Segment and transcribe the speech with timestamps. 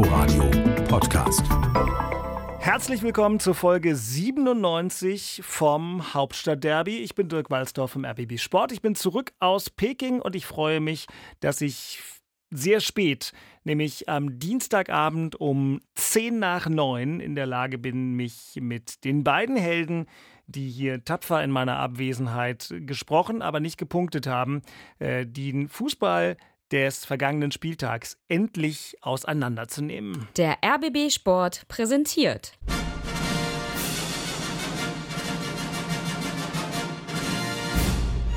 [0.00, 0.44] Inforadio
[0.88, 1.42] Podcast.
[2.58, 7.00] Herzlich willkommen zur Folge 97 vom Hauptstadtderby.
[7.00, 8.72] Ich bin Dirk Walsdorf vom RBB Sport.
[8.72, 11.06] Ich bin zurück aus Peking und ich freue mich,
[11.40, 12.00] dass ich
[12.48, 13.32] sehr spät,
[13.64, 19.58] nämlich am Dienstagabend um 10 nach 9 in der Lage bin, mich mit den beiden
[19.58, 20.06] Helden,
[20.46, 24.62] die hier tapfer in meiner Abwesenheit gesprochen, aber nicht gepunktet haben,
[24.98, 26.38] äh, den Fußball
[26.72, 30.28] des vergangenen Spieltags endlich auseinanderzunehmen.
[30.36, 32.52] Der RBB Sport präsentiert.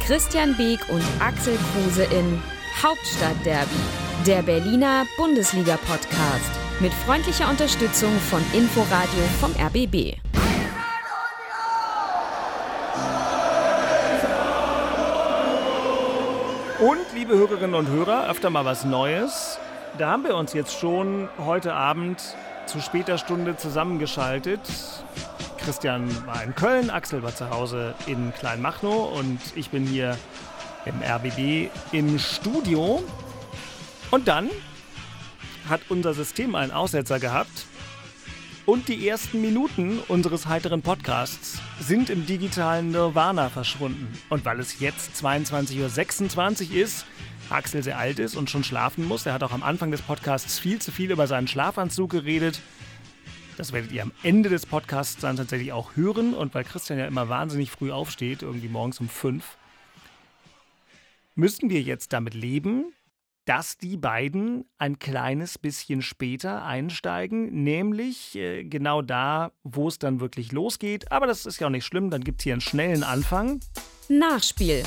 [0.05, 2.41] Christian Beek und Axel Kruse in
[2.81, 3.69] Hauptstadtderby,
[4.27, 10.17] der Berliner Bundesliga-Podcast mit freundlicher Unterstützung von Inforadio vom RBB.
[17.23, 19.57] Liebe Hörerinnen und Hörer, öfter mal was Neues.
[19.97, 22.21] Da haben wir uns jetzt schon heute Abend
[22.65, 24.59] zu später Stunde zusammengeschaltet.
[25.57, 30.17] Christian war in Köln, Axel war zu Hause in Kleinmachnow und ich bin hier
[30.83, 33.01] im RBB im Studio.
[34.11, 34.49] Und dann
[35.69, 37.67] hat unser System einen Aussetzer gehabt
[38.65, 44.07] und die ersten Minuten unseres heiteren Podcasts sind im digitalen Nirvana verschwunden.
[44.29, 47.05] Und weil es jetzt 22.26 Uhr ist,
[47.49, 50.59] Axel sehr alt ist und schon schlafen muss, er hat auch am Anfang des Podcasts
[50.59, 52.61] viel zu viel über seinen Schlafanzug geredet.
[53.57, 56.33] Das werdet ihr am Ende des Podcasts dann tatsächlich auch hören.
[56.33, 59.57] Und weil Christian ja immer wahnsinnig früh aufsteht, irgendwie morgens um fünf,
[61.35, 62.93] müssen wir jetzt damit leben,
[63.45, 70.19] dass die beiden ein kleines bisschen später einsteigen, nämlich äh, genau da, wo es dann
[70.19, 71.11] wirklich losgeht.
[71.11, 73.59] Aber das ist ja auch nicht schlimm, dann gibt es hier einen schnellen Anfang.
[74.07, 74.83] Nachspiel.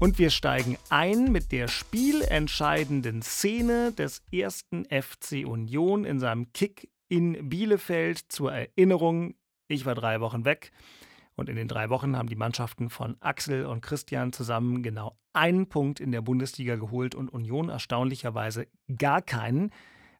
[0.00, 6.88] Und wir steigen ein mit der spielentscheidenden Szene des ersten FC Union in seinem Kick
[7.08, 8.20] in Bielefeld.
[8.28, 9.34] Zur Erinnerung,
[9.66, 10.70] ich war drei Wochen weg.
[11.38, 15.68] Und in den drei Wochen haben die Mannschaften von Axel und Christian zusammen genau einen
[15.68, 18.66] Punkt in der Bundesliga geholt und Union erstaunlicherweise
[18.98, 19.70] gar keinen.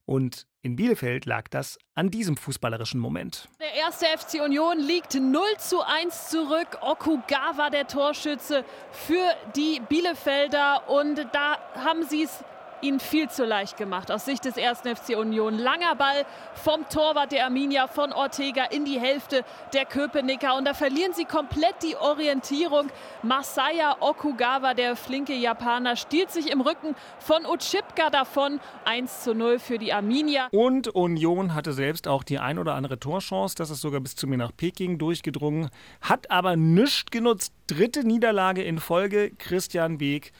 [0.04, 3.48] Und in Bielefeld lag das an diesem fußballerischen Moment.
[3.60, 6.78] Der erste FC Union liegt 0 zu 1 zurück.
[6.82, 10.88] Okugawa der Torschütze für die Bielefelder.
[10.88, 12.44] Und da haben sie es
[12.82, 15.58] ihnen viel zu leicht gemacht aus Sicht des ersten FC Union.
[15.58, 16.24] Langer Ball
[16.54, 21.24] vom Torwart der Arminia von Ortega in die Hälfte der Köpenicker und da verlieren sie
[21.24, 22.88] komplett die Orientierung.
[23.22, 28.60] Masaya Okugawa, der flinke Japaner, stiehlt sich im Rücken von Uchipka davon.
[28.84, 30.48] 1 zu 0 für die Arminia.
[30.50, 33.54] Und Union hatte selbst auch die ein oder andere Torchance.
[33.56, 35.70] Das ist sogar bis zu mir nach Peking durchgedrungen.
[36.00, 37.52] Hat aber nichts genutzt.
[37.66, 39.30] Dritte Niederlage in Folge.
[39.38, 40.32] Christian Beek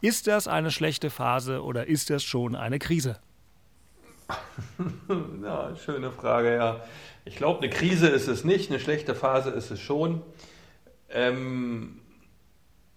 [0.00, 3.18] ist das eine schlechte Phase oder ist das schon eine Krise?
[5.42, 6.80] ja, schöne Frage, ja.
[7.24, 10.22] Ich glaube, eine Krise ist es nicht, eine schlechte Phase ist es schon.
[11.10, 12.00] Ähm,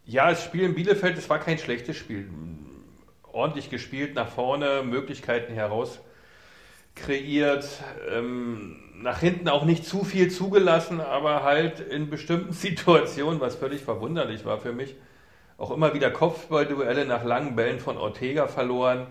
[0.06, 2.30] ja, das Spiel in Bielefeld, es war kein schlechtes Spiel.
[3.32, 6.00] Ordentlich gespielt, nach vorne, Möglichkeiten heraus
[6.96, 7.66] kreiert,
[8.12, 13.82] ähm, nach hinten auch nicht zu viel zugelassen, aber halt in bestimmten Situationen, was völlig
[13.82, 14.96] verwunderlich war für mich,
[15.60, 19.08] auch immer wieder Kopfballduelle nach langen Bällen von Ortega verloren.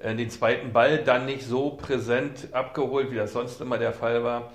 [0.00, 4.24] Äh, den zweiten Ball dann nicht so präsent abgeholt, wie das sonst immer der Fall
[4.24, 4.52] war.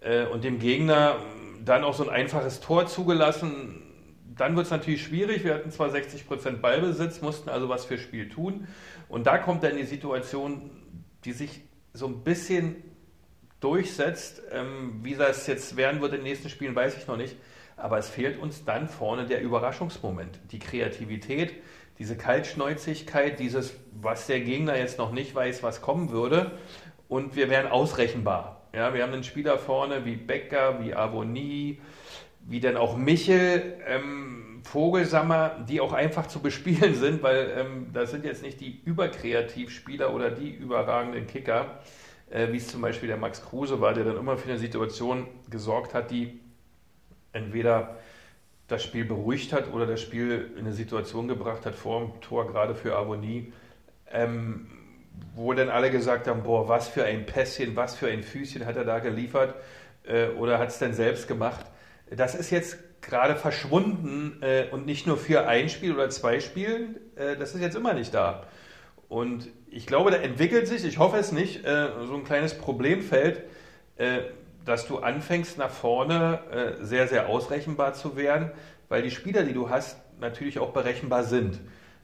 [0.00, 1.16] Äh, und dem Gegner
[1.64, 3.82] dann auch so ein einfaches Tor zugelassen.
[4.36, 5.44] Dann wird es natürlich schwierig.
[5.44, 8.66] Wir hatten zwar 60% Ballbesitz, mussten also was fürs Spiel tun.
[9.08, 10.70] Und da kommt dann die Situation,
[11.24, 11.60] die sich
[11.92, 12.82] so ein bisschen
[13.60, 14.42] durchsetzt.
[14.50, 17.36] Ähm, wie das jetzt werden wird in den nächsten Spielen, weiß ich noch nicht.
[17.80, 21.54] Aber es fehlt uns dann vorne der Überraschungsmoment, die Kreativität,
[21.98, 26.52] diese Kaltschnäuzigkeit, dieses, was der Gegner jetzt noch nicht weiß, was kommen würde.
[27.08, 28.62] Und wir wären ausrechenbar.
[28.72, 31.80] Ja, wir haben einen Spieler vorne wie Becker, wie Avoni,
[32.46, 38.10] wie dann auch Michel, ähm, Vogelsammer, die auch einfach zu bespielen sind, weil ähm, das
[38.10, 41.80] sind jetzt nicht die Überkreativspieler oder die überragenden Kicker,
[42.30, 45.26] äh, wie es zum Beispiel der Max Kruse war, der dann immer für eine Situation
[45.50, 46.40] gesorgt hat, die
[47.32, 47.96] entweder
[48.68, 52.46] das Spiel beruhigt hat oder das Spiel in eine Situation gebracht hat vor dem Tor,
[52.46, 53.52] gerade für Avonie,
[54.12, 54.68] ähm,
[55.34, 58.76] wo dann alle gesagt haben, boah, was für ein Pässchen, was für ein Füßchen hat
[58.76, 59.54] er da geliefert
[60.04, 61.66] äh, oder hat es denn selbst gemacht.
[62.10, 66.96] Das ist jetzt gerade verschwunden äh, und nicht nur für ein Spiel oder zwei Spielen,
[67.16, 68.44] äh, das ist jetzt immer nicht da.
[69.08, 73.42] Und ich glaube, da entwickelt sich, ich hoffe es nicht, äh, so ein kleines Problemfeld,
[73.96, 74.20] äh,
[74.70, 78.52] dass du anfängst nach vorne äh, sehr, sehr ausrechenbar zu werden,
[78.88, 81.58] weil die Spieler, die du hast, natürlich auch berechenbar sind.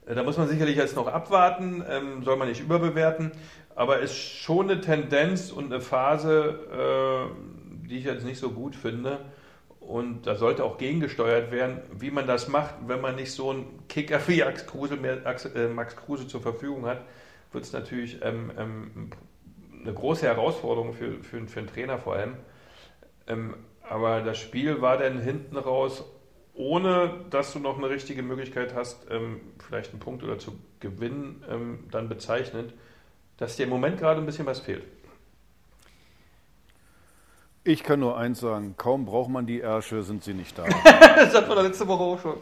[0.05, 3.31] Äh, da muss man sicherlich jetzt noch abwarten, ähm, soll man nicht überbewerten,
[3.77, 8.75] aber ist schon eine Tendenz und eine Phase, äh, die ich jetzt nicht so gut
[8.75, 9.21] finde.
[9.79, 13.87] Und da sollte auch gegengesteuert werden, wie man das macht, wenn man nicht so einen
[13.89, 15.19] Kicker wie Max Kruse, mehr,
[15.73, 17.03] Max Kruse zur Verfügung hat,
[17.53, 19.11] wird es natürlich ähm, ähm,
[19.83, 22.35] eine große Herausforderung für, für, für einen Trainer vor allem.
[23.27, 23.55] Ähm,
[23.89, 26.05] aber das Spiel war dann hinten raus,
[26.55, 31.45] ohne dass du noch eine richtige Möglichkeit hast, ähm, vielleicht einen Punkt oder zu gewinnen,
[31.51, 32.73] ähm, dann bezeichnet,
[33.37, 34.85] dass dir im Moment gerade ein bisschen was fehlt.
[37.63, 40.65] Ich kann nur eins sagen, kaum braucht man die Ärsche, sind sie nicht da.
[41.17, 42.37] das hat man letzte Woche auch schon.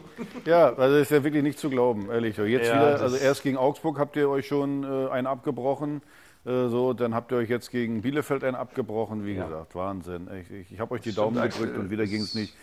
[0.45, 2.37] ja, also ist ja wirklich nicht zu glauben, ehrlich.
[2.37, 6.03] Jetzt ja, wieder, also erst gegen Augsburg habt ihr euch schon äh, einen abgebrochen,
[6.45, 9.45] so, dann habt ihr euch jetzt gegen Bielefeld einen abgebrochen, wie ja.
[9.45, 10.29] gesagt, Wahnsinn.
[10.41, 12.55] Ich, ich, ich habe euch die Stimmt, Daumen gedrückt und wieder ging es nicht.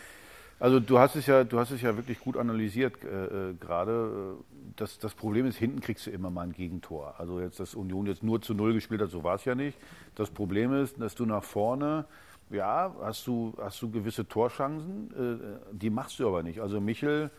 [0.60, 4.36] Also du hast es ja, du hast es ja wirklich gut analysiert äh, äh gerade.
[4.76, 7.16] Das, das Problem ist, hinten kriegst du immer mal ein Gegentor.
[7.18, 9.76] Also jetzt, dass Union jetzt nur zu null gespielt hat, so war es ja nicht.
[10.14, 12.06] Das Problem ist, dass du nach vorne
[12.52, 16.60] ja, hast du, hast du gewisse Torchancen, äh, die machst du aber nicht.
[16.60, 17.30] Also Michel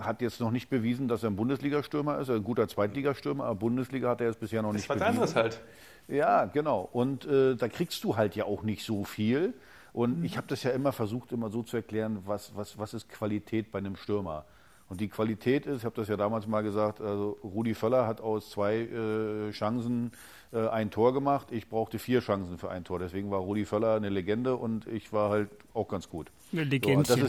[0.00, 4.10] hat jetzt noch nicht bewiesen, dass er ein Bundesliga-Stürmer ist, ein guter Zweitligastürmer, aber Bundesliga
[4.10, 5.00] hat er jetzt bisher noch das nicht bewiesen.
[5.00, 5.60] Das was anderes halt.
[6.08, 6.88] Ja, genau.
[6.92, 9.54] Und äh, da kriegst du halt ja auch nicht so viel.
[9.92, 10.24] Und mhm.
[10.24, 13.72] ich habe das ja immer versucht, immer so zu erklären, was, was, was ist Qualität
[13.72, 14.44] bei einem Stürmer.
[14.88, 18.20] Und die Qualität ist, ich habe das ja damals mal gesagt, also Rudi Völler hat
[18.20, 20.12] aus zwei äh, Chancen
[20.52, 21.48] äh, ein Tor gemacht.
[21.50, 23.00] Ich brauchte vier Chancen für ein Tor.
[23.00, 26.30] Deswegen war Rudi Völler eine Legende und ich war halt auch ganz gut.
[26.52, 27.14] Eine Legende.
[27.14, 27.26] So,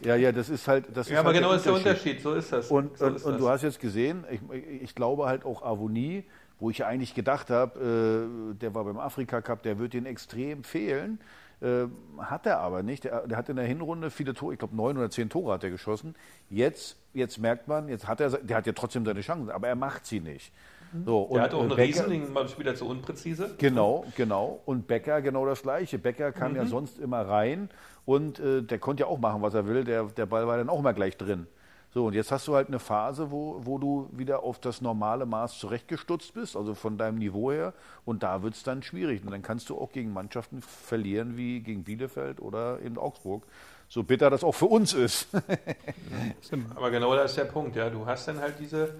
[0.00, 0.86] ja, ja, das ist halt.
[0.94, 2.20] Das ja, ist aber halt genau ist der Unterschied.
[2.20, 2.70] So ist das.
[2.70, 4.40] Und, so und, und du hast jetzt gesehen, ich,
[4.82, 6.24] ich glaube halt auch Avonie,
[6.60, 10.06] wo ich ja eigentlich gedacht habe, äh, der war beim Afrika Cup, der wird den
[10.06, 11.20] extrem fehlen.
[11.60, 11.86] Äh,
[12.18, 13.04] hat er aber nicht.
[13.04, 15.64] Der, der, hat in der Hinrunde viele Tore, ich glaube neun oder zehn Tore hat
[15.64, 16.14] er geschossen.
[16.50, 19.74] Jetzt, jetzt merkt man, jetzt hat er, der hat ja trotzdem seine Chancen, aber er
[19.74, 20.52] macht sie nicht.
[21.04, 23.54] So, der hat auch einen Becker, Riesling, mal wieder zu unpräzise.
[23.58, 24.60] Genau, genau.
[24.64, 25.98] Und Becker genau das Gleiche.
[25.98, 26.56] Becker kam mhm.
[26.56, 27.68] ja sonst immer rein
[28.08, 29.84] und äh, der konnte ja auch machen, was er will.
[29.84, 31.46] Der, der Ball war dann auch immer gleich drin.
[31.92, 35.26] So, und jetzt hast du halt eine Phase, wo, wo du wieder auf das normale
[35.26, 37.74] Maß zurechtgestutzt bist, also von deinem Niveau her.
[38.06, 39.22] Und da wird es dann schwierig.
[39.26, 43.42] Und dann kannst du auch gegen Mannschaften verlieren wie gegen Bielefeld oder in Augsburg.
[43.90, 45.28] So bitter das auch für uns ist.
[46.76, 47.90] Aber genau das ist der Punkt, ja.
[47.90, 48.94] Du hast dann halt diese,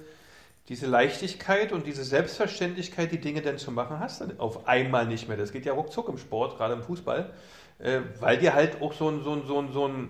[0.69, 5.29] diese Leichtigkeit und diese Selbstverständlichkeit, die Dinge dann zu machen, hast du auf einmal nicht
[5.29, 5.39] mehr.
[5.39, 7.33] Das geht ja ruckzuck im Sport, gerade im Fußball,
[7.79, 10.09] äh, weil dir halt auch so ein, so ein, so ein, so ein,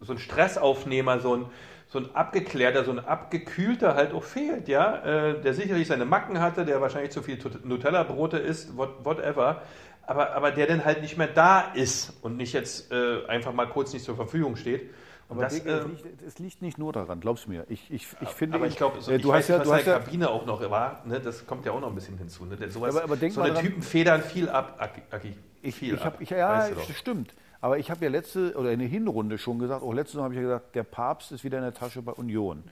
[0.00, 1.46] so ein Stressaufnehmer, so ein
[1.92, 6.40] so ein abgeklärter, so ein abgekühlter halt auch fehlt, ja, äh, der sicherlich seine Macken
[6.40, 9.60] hatte, der wahrscheinlich zu viel Nutella-Brote isst, whatever,
[10.06, 13.66] aber, aber der dann halt nicht mehr da ist und nicht jetzt äh, einfach mal
[13.66, 14.90] kurz nicht zur Verfügung steht.
[15.32, 17.64] Aber das, Dick, äh, es, liegt, es, liegt, nicht nur daran, glaubst du mir.
[17.68, 19.86] Ich, ich, ich finde, aber ich glaube, so, äh, du hast ja, was du hast
[19.86, 21.02] ja Kabine auch noch war.
[21.06, 22.44] Ne, das kommt ja auch noch ein bisschen hinzu.
[22.44, 22.56] Ne?
[22.70, 24.76] Sowas, aber, aber denk so eine dran, Typen federn viel ab,
[25.10, 25.34] Aki.
[25.62, 26.20] Ich, viel ich hab, ab.
[26.20, 27.34] Ich, ja, weißt stimmt.
[27.60, 30.34] Aber ich habe ja letzte oder in der Hinrunde schon gesagt, auch letzte Woche habe
[30.34, 32.64] ich ja gesagt, der Papst ist wieder in der Tasche bei Union.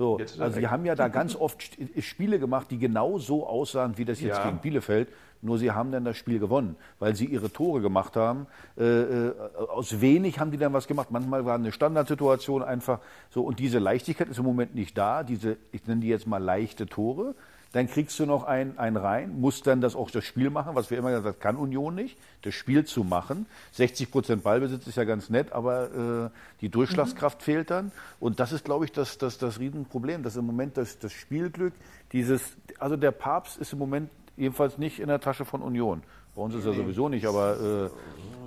[0.00, 1.62] So, also sie haben ja da ganz oft
[1.98, 4.44] Spiele gemacht, die genau so aussahen wie das jetzt ja.
[4.46, 5.10] gegen Bielefeld.
[5.42, 8.46] Nur sie haben dann das Spiel gewonnen, weil sie ihre Tore gemacht haben.
[8.78, 9.34] Äh, äh,
[9.68, 11.10] aus wenig haben die dann was gemacht.
[11.10, 13.42] Manchmal war eine Standardsituation einfach so.
[13.42, 15.22] Und diese Leichtigkeit ist im Moment nicht da.
[15.22, 17.34] Diese, ich nenne die jetzt mal leichte Tore.
[17.72, 20.90] Dann kriegst du noch einen, einen rein, musst dann das auch das Spiel machen, was
[20.90, 23.46] wir immer gesagt haben, kann Union nicht, das Spiel zu machen.
[23.72, 26.30] 60 Prozent Ballbesitz ist ja ganz nett, aber äh,
[26.62, 27.44] die Durchschlagskraft mhm.
[27.44, 27.92] fehlt dann.
[28.18, 31.72] Und das ist, glaube ich, das, das, das Riesenproblem, dass im Moment das, das Spielglück,
[32.12, 32.42] dieses,
[32.80, 36.02] also der Papst ist im Moment jedenfalls nicht in der Tasche von Union.
[36.34, 37.90] Bei uns ist er sowieso nicht, aber,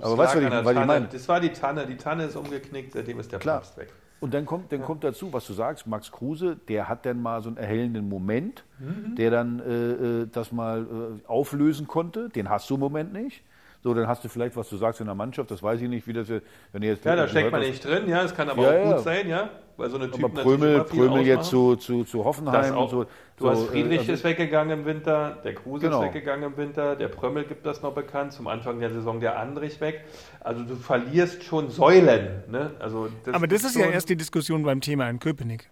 [0.02, 1.08] äh, aber weißt du, was ich meine?
[1.10, 3.60] Das war die Tanne, die Tanne ist umgeknickt, seitdem ist der Klar.
[3.60, 3.88] Papst weg.
[4.24, 4.86] Und dann kommt, dann ja.
[4.86, 8.64] kommt dazu, was du sagst, Max Kruse, der hat dann mal so einen erhellenden Moment,
[8.78, 9.16] mhm.
[9.16, 12.30] der dann äh, äh das mal äh, auflösen konnte.
[12.30, 13.42] Den hast du im Moment nicht.
[13.84, 16.06] So, dann hast du vielleicht, was du sagst in der Mannschaft, das weiß ich nicht,
[16.06, 16.26] wie das,
[16.72, 17.04] wenn ihr jetzt.
[17.04, 18.98] Ja, da steckt man nicht drin, ja, es kann aber ja, auch gut ja.
[19.00, 19.50] sein, ja.
[19.76, 23.04] Weil so eine Typen aber Prömel, Prömel jetzt zu, zu, zu Hoffenheim und so.
[23.36, 26.00] Du so, hast Friedrich also, ist weggegangen im Winter, der Kruse genau.
[26.00, 29.38] ist weggegangen im Winter, der Prömmel gibt das noch bekannt, zum Anfang der Saison der
[29.38, 30.04] Andrich weg.
[30.40, 32.42] Also du verlierst schon Säulen.
[32.50, 32.70] Ne?
[32.78, 35.68] Also das aber das ist ja erst die Diskussion beim Thema in Köpenick.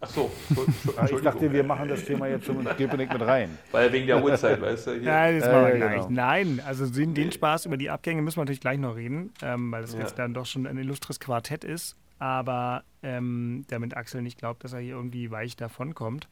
[0.00, 0.30] Ach so,
[1.10, 3.58] ich dachte, wir machen das Thema jetzt schon mit Gepenik mit rein.
[3.72, 4.92] Weil wegen der Uhrzeit, weißt du?
[4.92, 5.02] Hier.
[5.02, 6.06] Nein, das machen wir gleich.
[6.06, 6.08] Genau.
[6.10, 9.72] Nein, also den, den, Spaß über die Abgänge müssen wir natürlich gleich noch reden, ähm,
[9.72, 10.00] weil das ja.
[10.00, 11.96] jetzt dann doch schon ein illustres Quartett ist.
[12.20, 16.28] Aber ähm, damit Axel nicht glaubt, dass er hier irgendwie weich davonkommt.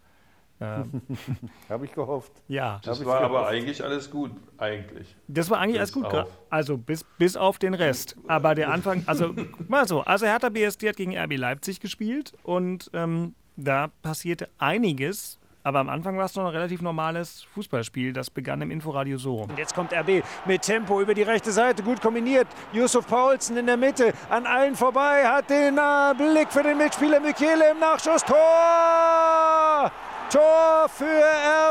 [0.61, 1.03] Ähm,
[1.69, 2.33] Habe ich gehofft.
[2.49, 2.81] Ja.
[2.85, 5.15] Das war aber eigentlich alles gut, eigentlich.
[5.29, 6.39] Das war eigentlich bis alles gut, auf.
[6.51, 8.17] also bis, bis auf den Rest.
[8.27, 9.35] Aber der Anfang, also
[9.69, 15.39] mal so, also Hertha BSD hat gegen RB Leipzig gespielt und ähm, da passierte einiges
[15.67, 18.13] Aber am Anfang war es noch ein relativ normales Fußballspiel.
[18.13, 19.49] Das begann im Inforadio so.
[19.49, 22.47] Und jetzt kommt RB mit Tempo über die rechte Seite, gut kombiniert.
[22.73, 27.19] Yusuf Paulsen in der Mitte, an allen vorbei, hat den äh, Blick für den Mitspieler
[27.19, 28.23] Michele im Nachschuss.
[28.23, 29.91] Tor!
[30.31, 31.23] Tor für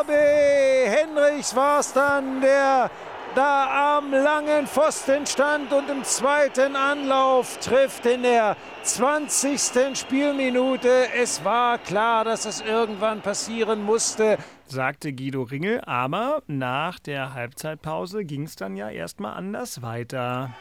[0.02, 0.10] RB.
[0.10, 2.92] Henrichs war es dann, der
[3.36, 9.98] da am langen Pfosten stand und im zweiten Anlauf trifft in der 20.
[9.98, 11.08] Spielminute.
[11.16, 14.38] Es war klar, dass es irgendwann passieren musste.
[14.68, 20.52] Sagte Guido Ringel, aber nach der Halbzeitpause ging es dann ja erstmal anders weiter.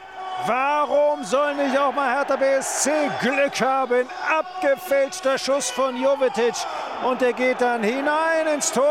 [0.45, 2.91] Warum soll nicht auch mal Hertha BSC
[3.21, 4.05] Glück haben?
[4.37, 6.53] Abgefälschter Schuss von Jovetic
[7.03, 8.83] und er geht dann hinein ins Tor.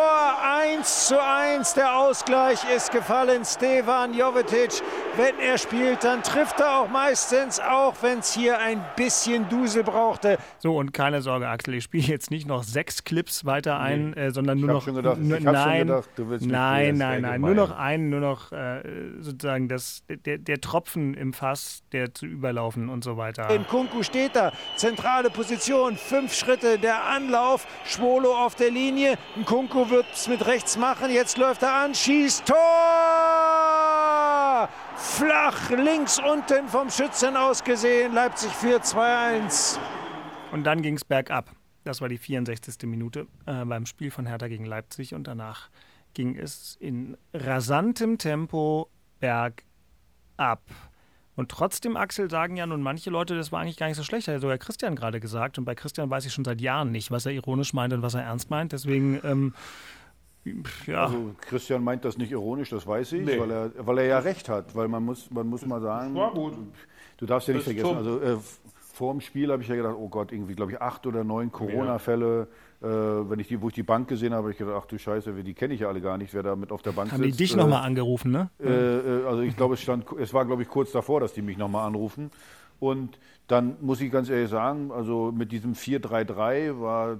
[0.42, 1.74] 1 zu 1.
[1.74, 3.44] Der Ausgleich ist gefallen.
[3.44, 4.82] Stevan Jovetic,
[5.16, 9.82] wenn er spielt, dann trifft er auch meistens, auch wenn es hier ein bisschen Dusel
[9.84, 10.38] brauchte.
[10.58, 14.26] So, und keine Sorge, Axel, ich spiele jetzt nicht noch sechs Clips weiter ein, nee.
[14.26, 14.84] äh, sondern nur noch.
[14.84, 16.08] Gedacht, nein, gedacht,
[16.40, 18.82] nein, nein, nein, nur noch einen, nur noch äh,
[19.20, 23.50] sozusagen das, der, der Tropfen im Fass, der zu überlaufen und so weiter.
[23.50, 29.16] In Kunku steht da, zentrale Position, fünf Schritte, der Anlauf, Schwolo auf der Linie.
[29.44, 32.56] Kunku wird es mit rechts machen, jetzt läuft er an, schießt Tor!
[34.96, 39.78] Flach links unten vom Schützen aus gesehen, Leipzig 4-2-1.
[40.50, 41.50] Und dann ging es bergab.
[41.84, 42.88] Das war die 64.
[42.88, 45.68] Minute äh, beim Spiel von Hertha gegen Leipzig und danach
[46.14, 48.88] ging es in rasantem Tempo
[49.20, 50.62] bergab.
[51.36, 54.28] Und trotzdem, Axel, sagen ja nun manche Leute, das war eigentlich gar nicht so schlecht.
[54.28, 55.58] Hat ja sogar Christian gerade gesagt.
[55.58, 58.14] Und bei Christian weiß ich schon seit Jahren nicht, was er ironisch meint und was
[58.14, 58.72] er ernst meint.
[58.72, 59.54] Deswegen, ähm,
[60.86, 61.06] ja.
[61.06, 63.40] Also Christian meint das nicht ironisch, das weiß ich, nee.
[63.40, 64.74] weil, er, weil er ja recht hat.
[64.76, 66.54] Weil man muss, man muss mal sagen, war gut.
[67.16, 68.36] du darfst ja nicht vergessen, also äh,
[68.94, 71.50] vor dem Spiel habe ich ja gedacht, oh Gott, irgendwie, glaube ich, acht oder neun
[71.50, 72.46] Corona-Fälle.
[72.80, 74.98] Äh, wenn ich die, wo ich die Bank gesehen habe, habe ich gedacht, ach du
[74.98, 77.22] Scheiße, die kenne ich ja alle gar nicht, wer da mit auf der Bank Haben
[77.22, 77.40] sitzt.
[77.40, 78.50] die dich äh, nochmal angerufen, ne?
[78.62, 81.42] Äh, äh, also ich glaube, es stand, es war, glaube ich, kurz davor, dass die
[81.42, 82.30] mich nochmal anrufen.
[82.78, 87.18] Und dann muss ich ganz ehrlich sagen, also mit diesem 4-3-3 war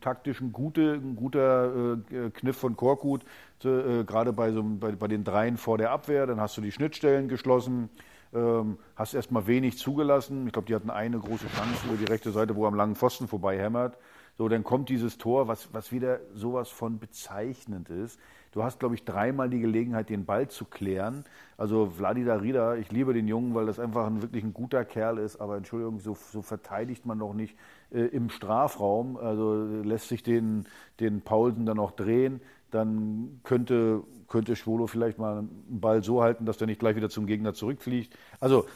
[0.00, 3.22] taktisch ein, gute, ein guter äh, Kniff von Korkut,
[3.64, 6.26] äh, gerade bei, so, bei, bei den Dreien vor der Abwehr.
[6.26, 7.88] Dann hast du die Schnittstellen geschlossen,
[8.34, 10.46] ähm, hast erstmal wenig zugelassen.
[10.46, 12.96] Ich glaube, die hatten eine große Chance über die rechte Seite, wo er am langen
[12.96, 13.96] Pfosten vorbei hämmert.
[14.38, 18.18] So, dann kommt dieses Tor, was, was wieder sowas von bezeichnend ist.
[18.52, 21.24] Du hast, glaube ich, dreimal die Gelegenheit, den Ball zu klären.
[21.56, 25.18] Also Vladida Rida, ich liebe den Jungen, weil das einfach ein, wirklich ein guter Kerl
[25.18, 27.54] ist, aber Entschuldigung, so, so verteidigt man doch nicht
[27.92, 29.16] äh, im Strafraum.
[29.16, 30.66] Also lässt sich den,
[30.98, 36.46] den Paulsen dann auch drehen, dann könnte, könnte Schwolo vielleicht mal einen Ball so halten,
[36.46, 38.16] dass der nicht gleich wieder zum Gegner zurückfliegt.
[38.38, 38.66] Also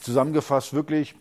[0.00, 1.16] zusammengefasst wirklich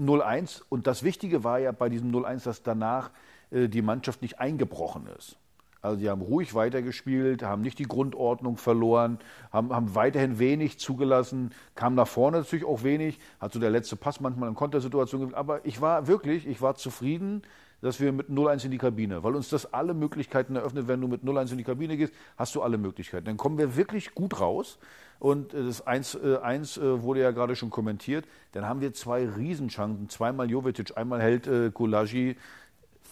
[0.00, 0.62] 0-1.
[0.70, 3.10] Und das Wichtige war ja bei diesem 0-1, dass danach
[3.50, 5.36] äh, die Mannschaft nicht eingebrochen ist.
[5.82, 9.18] Also sie haben ruhig weitergespielt, haben nicht die Grundordnung verloren,
[9.52, 13.94] haben, haben weiterhin wenig zugelassen, kam nach vorne natürlich auch wenig, hat so der letzte
[13.94, 17.42] Pass manchmal in Kontersituation Aber ich war wirklich, ich war zufrieden,
[17.84, 21.06] dass wir mit 0-1 in die Kabine, weil uns das alle Möglichkeiten eröffnet, wenn du
[21.06, 23.26] mit 0-1 in die Kabine gehst, hast du alle Möglichkeiten.
[23.26, 24.78] Dann kommen wir wirklich gut raus.
[25.18, 28.24] Und äh, das 1-1 äh, wurde ja gerade schon kommentiert.
[28.52, 30.08] Dann haben wir zwei Riesenchancen.
[30.08, 31.70] Zweimal Jovetic, einmal hält äh,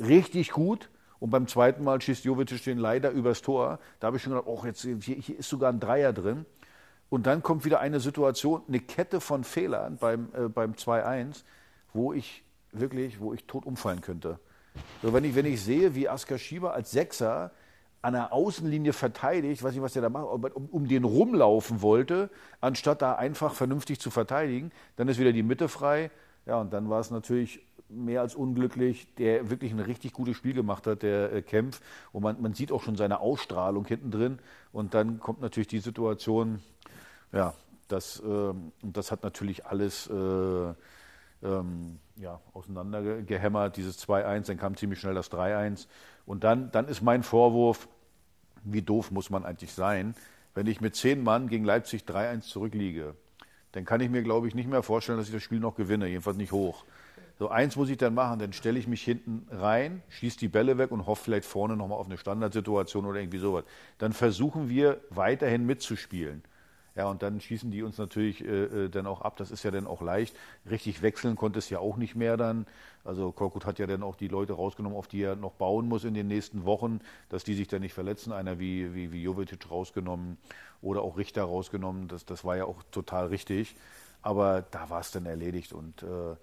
[0.00, 0.88] richtig gut.
[1.20, 3.78] Und beim zweiten Mal schießt Jovetic den leider übers Tor.
[4.00, 6.46] Da habe ich schon gedacht, oh, jetzt, hier, hier, ist sogar ein Dreier drin.
[7.10, 11.42] Und dann kommt wieder eine Situation, eine Kette von Fehlern beim, äh, beim 2-1,
[11.92, 14.38] wo ich wirklich, wo ich tot umfallen könnte.
[15.02, 17.50] So, wenn, ich, wenn ich sehe, wie Askar Schieber als Sechser
[18.02, 22.30] an der Außenlinie verteidigt, weiß nicht, was der da macht, um, um den rumlaufen wollte,
[22.60, 26.10] anstatt da einfach vernünftig zu verteidigen, dann ist wieder die Mitte frei.
[26.46, 30.54] Ja, und dann war es natürlich mehr als unglücklich, der wirklich ein richtig gutes Spiel
[30.54, 31.80] gemacht hat, der äh, Kempf.
[32.10, 34.38] Und man, man sieht auch schon seine Ausstrahlung hinten drin.
[34.72, 36.60] Und dann kommt natürlich die Situation,
[37.32, 37.54] ja,
[37.88, 40.74] das, äh, das hat natürlich alles äh,
[41.42, 45.86] ähm, ja, auseinandergehämmert, dieses 2-1, dann kam ziemlich schnell das 3-1.
[46.26, 47.88] Und dann, dann ist mein Vorwurf,
[48.64, 50.14] wie doof muss man eigentlich sein,
[50.54, 53.14] wenn ich mit zehn Mann gegen Leipzig 3-1 zurückliege,
[53.72, 56.06] dann kann ich mir, glaube ich, nicht mehr vorstellen, dass ich das Spiel noch gewinne,
[56.06, 56.84] jedenfalls nicht hoch.
[57.38, 60.78] So eins muss ich dann machen, dann stelle ich mich hinten rein, schieße die Bälle
[60.78, 63.64] weg und hoffe vielleicht vorne nochmal auf eine Standardsituation oder irgendwie sowas.
[63.98, 66.42] Dann versuchen wir weiterhin mitzuspielen.
[66.94, 69.36] Ja, und dann schießen die uns natürlich äh, äh, dann auch ab.
[69.38, 70.36] Das ist ja dann auch leicht.
[70.68, 72.66] Richtig wechseln konnte es ja auch nicht mehr dann.
[73.04, 76.04] Also Korkut hat ja dann auch die Leute rausgenommen, auf die er noch bauen muss
[76.04, 78.32] in den nächsten Wochen, dass die sich dann nicht verletzen.
[78.32, 80.36] Einer wie, wie, wie Jovetic rausgenommen
[80.82, 82.08] oder auch Richter rausgenommen.
[82.08, 83.74] Das, das war ja auch total richtig.
[84.20, 85.72] Aber da war es dann erledigt.
[85.72, 86.36] Und äh,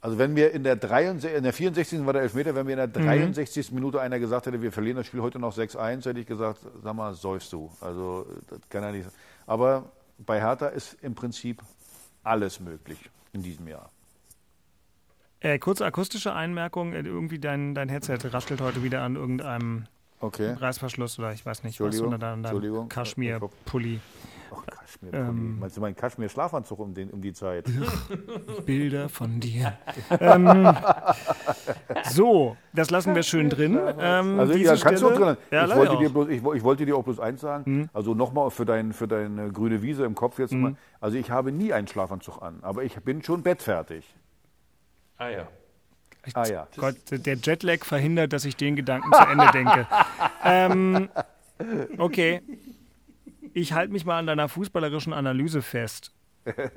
[0.00, 2.04] Also wenn mir in der, 63, in der 64.
[2.06, 3.70] war der Elfmeter, wenn mir in der 63.
[3.70, 3.74] Mhm.
[3.76, 6.94] Minute einer gesagt hätte, wir verlieren das Spiel heute noch 6-1, hätte ich gesagt, sag
[6.94, 7.70] mal, säufst du.
[7.80, 9.12] Also das kann ja nicht sein.
[9.46, 11.62] Aber bei Hertha ist im Prinzip
[12.22, 12.98] alles möglich
[13.32, 13.90] in diesem Jahr.
[15.40, 19.86] Äh, kurze akustische Einmerkung, äh, irgendwie dein, dein Headset raschelt heute wieder an irgendeinem
[20.20, 20.52] okay.
[20.52, 24.00] Reißverschluss oder ich weiß nicht was, oder dann deinem Kaschmir-Pulli.
[24.56, 27.66] Ach, Kaschmir ähm, Meinst du meinen Kaschmir-Schlafanzug um, um die Zeit?
[28.66, 29.78] Bilder von dir.
[30.20, 30.74] ähm,
[32.10, 33.78] so, das lassen wir schön drin.
[33.98, 35.36] Ähm, also ja, kannst Stelle, du drin.
[35.50, 37.64] Ja, ich, wollte dir bloß, ich, ich, wollte dir auch bloß eins sagen.
[37.70, 37.88] Mhm.
[37.92, 40.60] Also nochmal für, dein, für deine grüne Wiese im Kopf jetzt mhm.
[40.60, 40.76] mal.
[41.00, 44.04] Also ich habe nie einen Schlafanzug an, aber ich bin schon bettfertig.
[45.18, 45.48] Ah ja.
[46.32, 46.66] Ah ja.
[46.76, 49.86] Gott, der Jetlag verhindert, dass ich den Gedanken zu Ende denke.
[50.42, 51.08] ähm,
[51.98, 52.40] okay,
[53.54, 56.12] ich halte mich mal an deiner fußballerischen Analyse fest.
[56.44, 56.70] äh,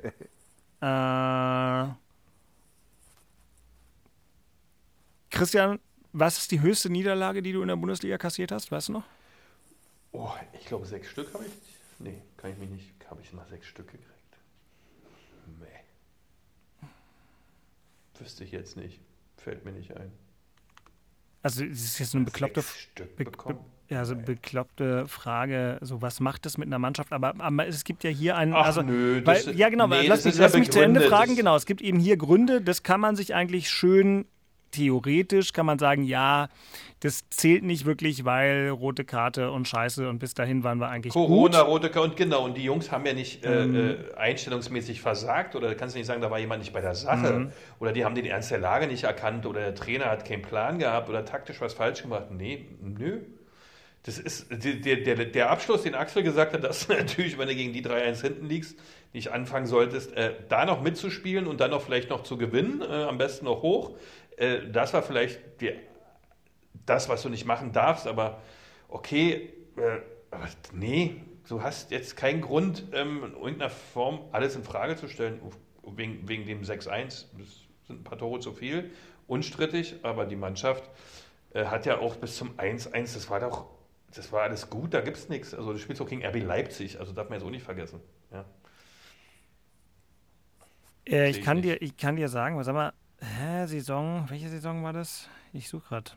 [5.30, 5.80] Christian,
[6.12, 8.70] was ist die höchste Niederlage, die du in der Bundesliga kassiert hast?
[8.70, 9.04] Weißt du noch?
[10.12, 11.52] Oh, ich glaube, sechs Stück habe ich.
[11.98, 12.92] Nee, kann ich mich nicht.
[13.10, 14.38] Habe ich mal sechs Stück gekriegt?
[15.58, 16.86] Nee.
[18.20, 19.00] Wüsste ich jetzt nicht.
[19.36, 20.12] Fällt mir nicht ein.
[21.42, 22.62] Also, das ist jetzt eine bekloppte.
[22.62, 23.64] Sechs Stück bekommen?
[23.90, 27.12] Ja, so bekloppte Frage, so was macht das mit einer Mannschaft?
[27.12, 28.52] Aber, aber es gibt ja hier einen.
[28.52, 31.00] Ach, also, nö, weil, das, ja, genau, nee, lass, mich, lass ja mich zu Ende
[31.00, 31.36] fragen.
[31.36, 34.26] Genau, es gibt eben hier Gründe, das kann man sich eigentlich schön
[34.70, 36.48] theoretisch kann man sagen, ja,
[37.00, 41.12] das zählt nicht wirklich, weil rote Karte und Scheiße und bis dahin waren wir eigentlich
[41.12, 41.68] Corona, gut.
[41.68, 42.44] rote Karte und genau.
[42.44, 43.76] Und die Jungs haben ja nicht äh, mhm.
[43.76, 47.32] äh, einstellungsmäßig versagt oder kannst du nicht sagen, da war jemand nicht bei der Sache
[47.32, 47.52] mhm.
[47.78, 50.78] oder die haben den Ernst der Lage nicht erkannt oder der Trainer hat keinen Plan
[50.78, 52.26] gehabt oder taktisch was falsch gemacht.
[52.30, 53.20] Nee, nö.
[54.04, 57.72] Das ist der, der, der Abschluss, den Axel gesagt hat, dass natürlich, wenn du gegen
[57.72, 58.78] die 3-1 hinten liegst,
[59.12, 63.04] nicht anfangen solltest, äh, da noch mitzuspielen und dann noch vielleicht noch zu gewinnen, äh,
[63.04, 63.96] am besten noch hoch.
[64.36, 65.72] Äh, das war vielleicht die,
[66.86, 68.42] das, was du nicht machen darfst, aber
[68.88, 70.00] okay, äh,
[70.30, 71.16] aber nee,
[71.48, 75.40] du hast jetzt keinen Grund, ähm, in irgendeiner Form alles in Frage zu stellen,
[75.82, 77.26] wegen, wegen dem 6-1.
[77.38, 77.48] Das
[77.86, 78.90] sind ein paar Tore zu viel,
[79.26, 80.84] unstrittig, aber die Mannschaft
[81.54, 83.66] äh, hat ja auch bis zum 1-1, das war doch
[84.14, 85.54] das war alles gut, da gibt es nichts.
[85.54, 88.00] Also du spielst auch gegen RB Leipzig, also darf man jetzt auch nicht vergessen.
[88.32, 88.44] Ja.
[91.06, 94.92] Äh, ich, kann dir, ich kann dir sagen, sag mal, hä, Saison, welche Saison war
[94.92, 95.28] das?
[95.52, 96.10] Ich suche gerade.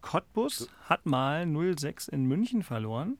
[0.00, 3.18] Cottbus hat mal 0-6 in München verloren.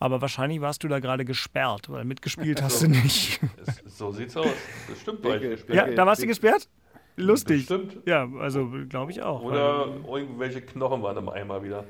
[0.00, 3.40] Aber wahrscheinlich warst du da gerade gesperrt, weil mitgespielt hast so, du nicht.
[3.86, 4.46] so sieht's aus.
[4.88, 5.64] Das stimmt bei euch.
[5.68, 6.68] Ja, da warst du gesperrt?
[7.16, 7.64] Lustig.
[7.64, 7.98] Stimmt.
[8.06, 9.42] Ja, also glaube ich auch.
[9.42, 11.84] Oder irgendwelche Knochen waren im Eimer wieder.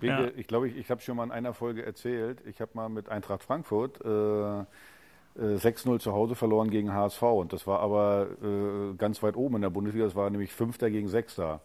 [0.00, 0.28] Ja.
[0.36, 3.08] ich glaube, ich, ich habe schon mal in einer Folge erzählt, ich habe mal mit
[3.08, 4.64] Eintracht Frankfurt äh,
[5.38, 7.22] 6-0 äh, zu Hause verloren gegen HSV.
[7.22, 10.04] Und das war aber äh, ganz weit oben in der Bundesliga.
[10.04, 11.60] Das war nämlich Fünfter gegen Sechster.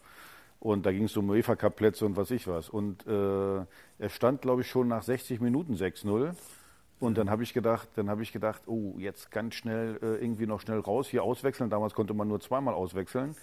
[0.59, 2.69] Und da ging es um UEFA Cup Plätze und was ich was.
[2.69, 3.57] Und äh,
[3.99, 6.33] er stand, glaube ich, schon nach 60 Minuten 6-0.
[6.99, 10.47] Und dann habe ich gedacht, dann habe ich gedacht, oh, jetzt ganz schnell äh, irgendwie
[10.47, 11.69] noch schnell raus, hier auswechseln.
[11.69, 13.35] Damals konnte man nur zweimal auswechseln.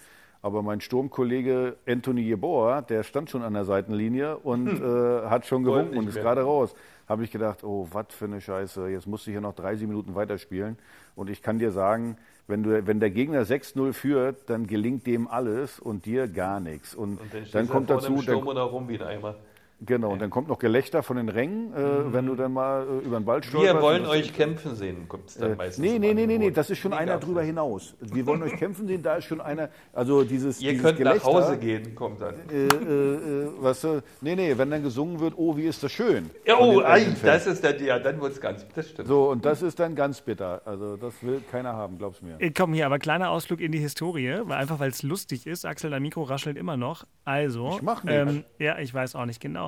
[0.45, 5.23] Aber mein Sturmkollege Anthony Jeboa, der stand schon an der Seitenlinie und hm.
[5.23, 6.75] äh, hat schon gewunken und ist gerade raus.
[7.09, 10.13] Habe ich gedacht, oh, was für eine Scheiße, jetzt musst du hier noch 30 Minuten
[10.13, 10.77] weiterspielen.
[11.15, 15.27] Und ich kann dir sagen, wenn, du, wenn der Gegner 6-0 führt, dann gelingt dem
[15.27, 16.93] alles und dir gar nichts.
[16.93, 18.21] Und, und dann, kommt dazu.
[18.21, 19.37] Sturm dann, oder rum wie ein Eimer.
[19.81, 22.13] Genau, und dann kommt noch Gelächter von den Rängen, äh, mhm.
[22.13, 23.75] wenn du dann mal äh, über den Ball stolperst.
[23.75, 25.83] Wir wollen euch kämpfen sehen, kommt es dann äh, meistens.
[25.83, 27.93] Nee, nee, nee, nee, nee, das ist schon nee, einer drüber hinaus.
[27.99, 31.27] Wir wollen euch kämpfen sehen, da ist schon einer, also dieses Ihr dieses könnt Gelächter,
[31.27, 32.35] nach Hause gehen, kommt dann.
[32.49, 35.91] Äh, äh, äh weißt du, nee, nee, wenn dann gesungen wird, oh, wie ist das
[35.91, 36.29] schön.
[36.45, 39.09] Ja, oh, ei, das ist dann, ja, dann wird es ganz, das stimmt.
[39.09, 40.61] So, und das ist dann ganz bitter.
[40.63, 42.37] Also das will keiner haben, glaub's mir.
[42.39, 45.65] Äh, komm hier, aber kleiner Ausflug in die Historie, weil einfach weil es lustig ist.
[45.65, 47.03] Axel, dein Mikro raschelt immer noch.
[47.25, 48.31] Also, ich mach nichts.
[48.31, 49.65] Ähm, ja, ich weiß auch nicht genau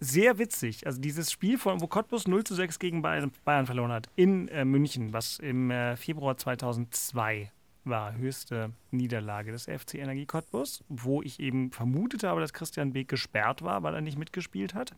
[0.00, 0.86] sehr witzig.
[0.86, 4.64] Also dieses Spiel, von, wo Cottbus 0 zu 6 gegen Bayern, verloren hat, in äh,
[4.64, 7.50] München, was im äh, Februar 2002
[7.84, 13.08] war, höchste Niederlage des FC Energie Cottbus, wo ich eben vermutet habe, dass Christian Beek
[13.08, 14.94] gesperrt war, weil er nicht mitgespielt hat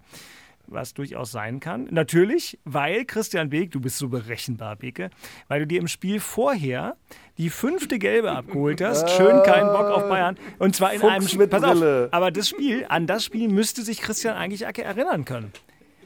[0.71, 1.89] was durchaus sein kann.
[1.91, 5.11] Natürlich, weil Christian Beek, du bist so berechenbar, Beke,
[5.49, 6.97] weil du dir im Spiel vorher
[7.39, 9.11] die fünfte Gelbe abgeholt hast.
[9.11, 10.37] Schön keinen Bock auf Bayern.
[10.59, 11.47] Und zwar in einem Spiel.
[11.49, 15.53] Pass auf, aber das Spiel, an das Spiel müsste sich Christian eigentlich erinnern können.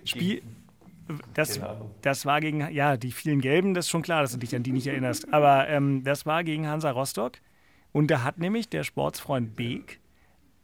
[0.05, 0.43] Spiel.
[1.35, 1.61] Das,
[2.01, 4.63] das war gegen, ja, die vielen Gelben, das ist schon klar, dass du dich an
[4.63, 5.33] die nicht erinnerst.
[5.35, 7.33] Aber ähm, das war gegen Hansa Rostock.
[7.93, 10.01] Und da hat nämlich der Sportsfreund Beek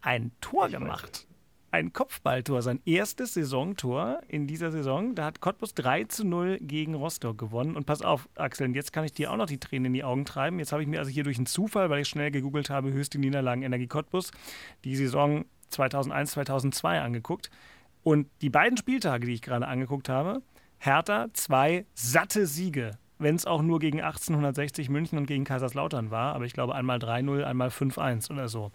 [0.01, 1.27] ein Tor gemacht.
[1.73, 5.15] Ein Kopfballtor, sein erstes Saisontor in dieser Saison.
[5.15, 7.77] Da hat Cottbus 3 zu 0 gegen Rostock gewonnen.
[7.77, 10.05] Und pass auf, Axel, und jetzt kann ich dir auch noch die Tränen in die
[10.05, 10.59] Augen treiben.
[10.59, 13.19] Jetzt habe ich mir also hier durch einen Zufall, weil ich schnell gegoogelt habe, höchste
[13.19, 14.33] Niederlagen Energie Cottbus,
[14.85, 17.51] die Saison 2001, 2002 angeguckt.
[18.03, 20.43] Und die beiden Spieltage, die ich gerade angeguckt habe,
[20.79, 26.35] Hertha zwei satte Siege wenn es auch nur gegen 1860 München und gegen Kaiserslautern war.
[26.35, 28.73] Aber ich glaube einmal 3-0, einmal 5-1 oder so.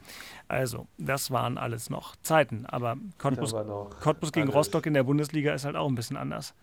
[0.47, 2.65] Also, das waren alles noch Zeiten.
[2.65, 3.53] Aber Cottbus,
[4.01, 4.55] Cottbus gegen alles.
[4.55, 6.53] Rostock in der Bundesliga ist halt auch ein bisschen anders.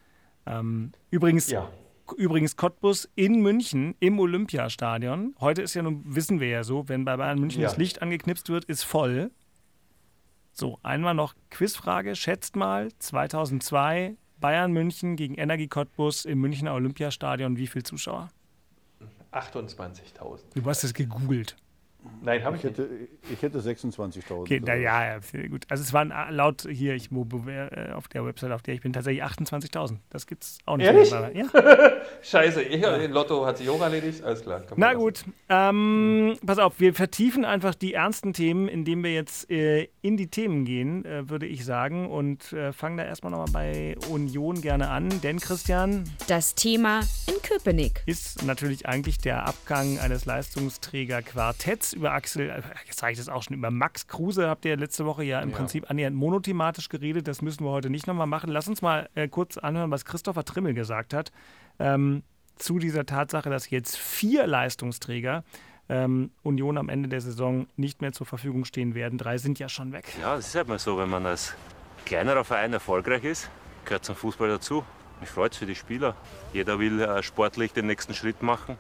[0.47, 1.69] Ähm, übrigens, ja.
[2.17, 5.35] übrigens, Cottbus in München im Olympiastadion.
[5.41, 7.69] Heute ist ja nun, wissen wir ja so, wenn bei Bayern München ja.
[7.69, 9.33] das Licht angeknipst wird, ist voll.
[10.53, 12.15] So, einmal noch Quizfrage.
[12.15, 17.57] Schätzt mal, 2002 Bayern München gegen Energie Cottbus im Münchner Olympiastadion.
[17.57, 18.29] Wie viele Zuschauer?
[19.31, 20.41] 28.000.
[20.55, 21.57] Du hast es gegoogelt.
[22.23, 22.89] Nein, habe ich, ich hätte,
[23.33, 24.33] Ich hätte 26.000.
[24.41, 25.65] Okay, na, ja, ja, gut.
[25.69, 28.93] Also es waren äh, laut hier, ich äh, auf der Website, auf der ich bin,
[28.93, 29.99] tatsächlich 28.000.
[30.11, 30.87] Das gibt es auch nicht.
[30.87, 31.11] Ehrlich?
[31.11, 31.47] Ja.
[32.23, 32.97] Scheiße, ich, ja.
[33.07, 34.23] Lotto hat sich auch erledigt.
[34.23, 34.63] Alles klar.
[34.77, 39.89] Na gut, ähm, pass auf, wir vertiefen einfach die ernsten Themen, indem wir jetzt äh,
[40.01, 42.11] in die Themen gehen, äh, würde ich sagen.
[42.11, 45.09] Und äh, fangen da erstmal nochmal bei Union gerne an.
[45.23, 46.05] Denn Christian.
[46.29, 48.03] Das Thema in Köpenick.
[48.07, 53.43] Ist natürlich eigentlich der Abgang eines Leistungsträger-Quartetts über Axel, äh, jetzt sage ich das auch
[53.43, 55.57] schon, über Max Kruse habt ihr letzte Woche ja im ja.
[55.57, 57.29] Prinzip annähernd monothematisch geredet.
[57.29, 58.51] Das müssen wir heute nicht nochmal machen.
[58.51, 61.33] Lass uns mal äh, kurz anhören, was Christopher Trimmel gesagt hat
[61.79, 62.23] ähm,
[62.57, 65.45] zu dieser Tatsache, dass jetzt vier Leistungsträger
[65.89, 69.19] ähm, Union am Ende der Saison nicht mehr zur Verfügung stehen werden.
[69.19, 70.05] Drei sind ja schon weg.
[70.21, 71.55] Ja, das ist halt mal so, wenn man als
[72.05, 73.51] kleinerer Verein erfolgreich ist,
[73.85, 74.85] gehört zum Fußball dazu.
[75.21, 76.17] Mich freut es für die Spieler.
[76.53, 78.77] Jeder will äh, sportlich den nächsten Schritt machen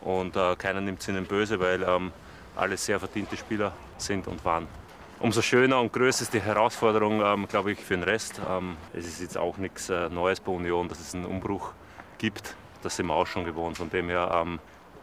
[0.00, 2.12] und äh, keiner nimmt es ihnen böse, weil ähm,
[2.56, 4.66] alle sehr verdiente Spieler sind und waren.
[5.18, 8.40] Umso schöner und größer ist die Herausforderung, ähm, glaube ich, für den Rest.
[8.48, 11.72] Ähm, es ist jetzt auch nichts äh, Neues bei Union, dass es einen Umbruch
[12.18, 12.54] gibt.
[12.82, 13.78] Das sind wir auch schon gewohnt.
[13.78, 14.58] Von dem her ähm,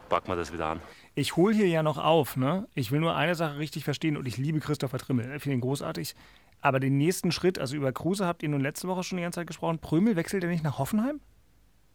[0.09, 0.81] packen wir das wieder an.
[1.15, 2.37] Ich hole hier ja noch auf.
[2.37, 2.67] Ne?
[2.75, 5.35] Ich will nur eine Sache richtig verstehen und ich liebe Christopher Trimmel.
[5.35, 6.15] Ich finde ihn großartig.
[6.61, 9.41] Aber den nächsten Schritt, also über Kruse habt ihr nun letzte Woche schon die ganze
[9.41, 9.79] Zeit gesprochen.
[9.79, 11.19] Prömel wechselt er nicht nach Hoffenheim?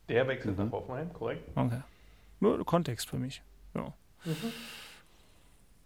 [0.09, 0.66] Der wechselt mhm.
[0.66, 1.49] nach Hoffenheim, korrekt.
[1.55, 1.83] Okay.
[2.40, 3.42] Nur Kontext für mich.
[3.75, 3.92] Ja.
[4.25, 4.35] Mhm.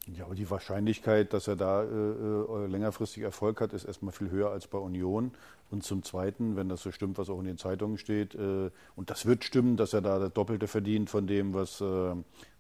[0.09, 4.31] Ja, aber die Wahrscheinlichkeit, dass er da äh, äh, längerfristig Erfolg hat, ist erstmal viel
[4.31, 5.31] höher als bei Union.
[5.71, 9.11] Und zum Zweiten, wenn das so stimmt, was auch in den Zeitungen steht, äh, und
[9.11, 12.15] das wird stimmen, dass er da das Doppelte verdient von dem, was, äh,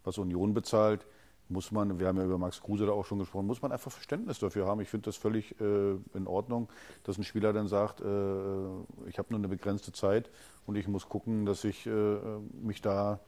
[0.05, 1.05] was Union bezahlt,
[1.48, 3.90] muss man, wir haben ja über Max Kruse da auch schon gesprochen, muss man einfach
[3.90, 4.81] Verständnis dafür haben.
[4.81, 6.68] Ich finde das völlig äh, in Ordnung,
[7.02, 8.05] dass ein Spieler dann sagt, äh,
[9.09, 10.31] ich habe nur eine begrenzte Zeit
[10.64, 11.88] und ich muss gucken, dass ich
[12.62, 13.18] mich da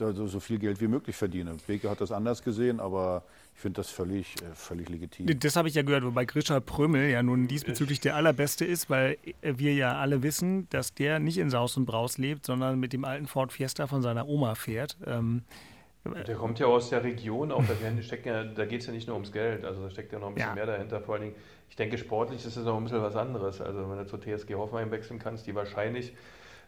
[0.00, 1.56] so viel Geld wie möglich verdiene.
[1.66, 3.22] Beke hat das anders gesehen, aber
[3.54, 5.26] ich finde das völlig, äh, völlig legitim.
[5.38, 9.18] Das habe ich ja gehört, wobei Grisha Prömel ja nun diesbezüglich der allerbeste ist, weil
[9.42, 13.04] wir ja alle wissen, dass der nicht in Saus und Braus lebt, sondern mit dem
[13.04, 14.96] alten Ford Fiesta von seiner Oma fährt.
[15.06, 15.42] Ähm,
[16.04, 17.74] der kommt ja aus der Region, auch da,
[18.24, 20.34] ja, da geht es ja nicht nur ums Geld, also da steckt ja noch ein
[20.34, 20.54] bisschen ja.
[20.54, 21.02] mehr dahinter.
[21.02, 21.34] Vor allen Dingen,
[21.68, 23.60] ich denke, sportlich ist es noch ein bisschen was anderes.
[23.60, 26.14] Also wenn du zur TSG Hoffenheim wechseln kannst, die wahrscheinlich äh,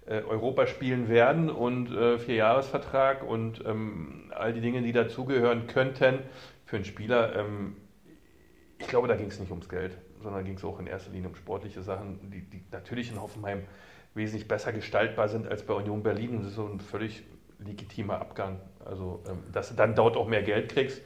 [0.06, 6.18] Europa spielen werden und äh, Vierjahresvertrag und ähm, all die Dinge, die dazugehören könnten,
[6.64, 7.76] für einen Spieler, ähm,
[8.78, 11.28] ich glaube, da ging es nicht ums Geld, sondern ging es auch in erster Linie
[11.28, 13.62] um sportliche Sachen, die, die, natürlich in Hoffenheim
[14.14, 16.38] wesentlich besser gestaltbar sind als bei Union Berlin.
[16.38, 17.22] das ist so ein völlig
[17.58, 18.58] legitimer Abgang.
[18.84, 21.00] Also, ähm, dass du dann dort auch mehr Geld kriegst,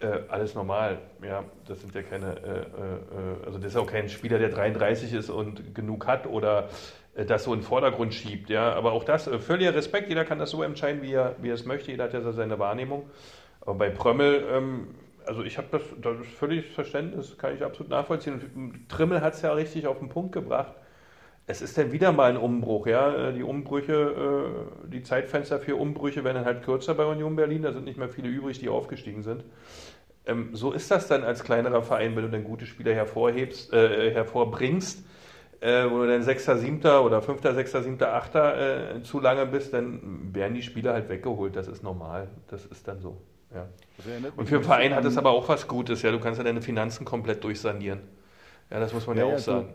[0.00, 0.98] äh, alles normal.
[1.22, 5.12] Ja, das sind ja keine, äh, äh, also das ist auch kein Spieler, der 33
[5.12, 6.68] ist und genug hat oder äh,
[7.14, 8.48] das so in den Vordergrund schiebt.
[8.50, 11.50] Ja, aber auch das, äh, völliger Respekt, jeder kann das so entscheiden, wie er, wie
[11.50, 13.10] er es möchte, jeder hat ja seine Wahrnehmung.
[13.60, 14.88] Aber bei Prömmel, ähm,
[15.26, 18.86] also ich habe das, das ist völlig Verständnis, kann ich absolut nachvollziehen.
[18.88, 20.74] Trimmel hat es ja richtig auf den Punkt gebracht.
[21.46, 23.28] Es ist dann wieder mal ein Umbruch, ja.
[23.28, 23.92] Äh, die Umbrüche,
[24.86, 27.62] äh, die Zeitfenster für Umbrüche werden dann halt kürzer bei Union Berlin.
[27.62, 29.44] Da sind nicht mehr viele übrig, die aufgestiegen sind.
[30.24, 34.12] Ähm, so ist das dann als kleinerer Verein, wenn du dann gute Spieler hervorhebst, äh,
[34.12, 35.04] hervorbringst.
[35.62, 39.72] Äh, wo du dann Sechster, Siebter oder Fünfter, Sechster, Siebter, Achter äh, zu lange bist,
[39.72, 41.54] dann werden die Spieler halt weggeholt.
[41.54, 42.26] Das ist normal.
[42.48, 43.18] Das ist dann so.
[43.54, 43.68] Ja.
[44.36, 46.02] Und für den Verein hat es aber auch was Gutes.
[46.02, 48.00] Ja, du kannst ja deine Finanzen komplett durchsanieren.
[48.70, 49.72] Ja, das muss man ja, ja auch sagen.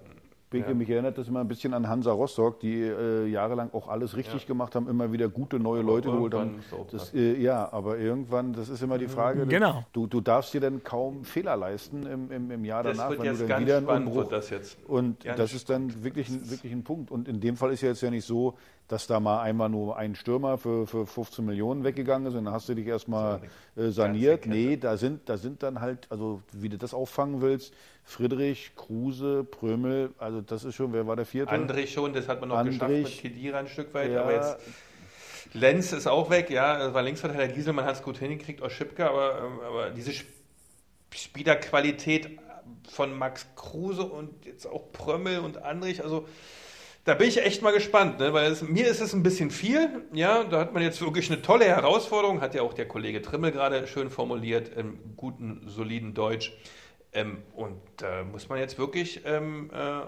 [0.49, 0.73] Beke, ja.
[0.73, 4.43] mich erinnert das immer ein bisschen an Hansa Rostock, die äh, jahrelang auch alles richtig
[4.43, 4.47] ja.
[4.47, 6.61] gemacht haben, immer wieder gute neue aber Leute geholt haben.
[6.89, 9.83] Das, äh, ja, aber irgendwann, das ist immer die Frage, genau.
[9.91, 13.19] du, du darfst dir dann kaum Fehler leisten im, im, im Jahr das danach, wird
[13.19, 14.29] wenn jetzt du dann ganz wieder einen Umbruch.
[14.29, 14.77] Das jetzt.
[14.87, 17.11] Und ganz das ist dann wirklich ein, wirklich ein Punkt.
[17.11, 18.55] Und in dem Fall ist ja jetzt ja nicht so,
[18.87, 22.53] dass da mal einmal nur ein Stürmer für, für 15 Millionen weggegangen ist und dann
[22.53, 23.41] hast du dich erstmal
[23.75, 24.45] äh, saniert.
[24.45, 27.73] Nee, da sind, da sind dann halt, also wie du das auffangen willst,
[28.07, 31.51] Friedrich, Kruse, Prömel, also das ist schon, wer war der vierte?
[31.51, 34.33] Andrich schon, das hat man noch Andrich, geschafft mit Kedira ein Stück weit, ja, aber
[34.33, 34.57] jetzt
[35.51, 39.09] Lenz ist auch weg, ja, das war Linksverteidiger Gieselmann hat es gut hingekriegt, auch Schipke,
[39.09, 40.13] aber, aber diese
[41.13, 42.39] Spielerqualität
[42.89, 46.29] von Max Kruse und jetzt auch Prömmel und Andrich, also
[47.03, 48.31] da bin ich echt mal gespannt, ne?
[48.31, 50.05] weil es, mir ist es ein bisschen viel.
[50.13, 53.51] Ja, da hat man jetzt wirklich eine tolle Herausforderung, hat ja auch der Kollege Trimmel
[53.51, 56.53] gerade schön formuliert, im guten, soliden Deutsch.
[57.17, 60.01] Ähm, und da äh, muss man jetzt wirklich ähm, äh,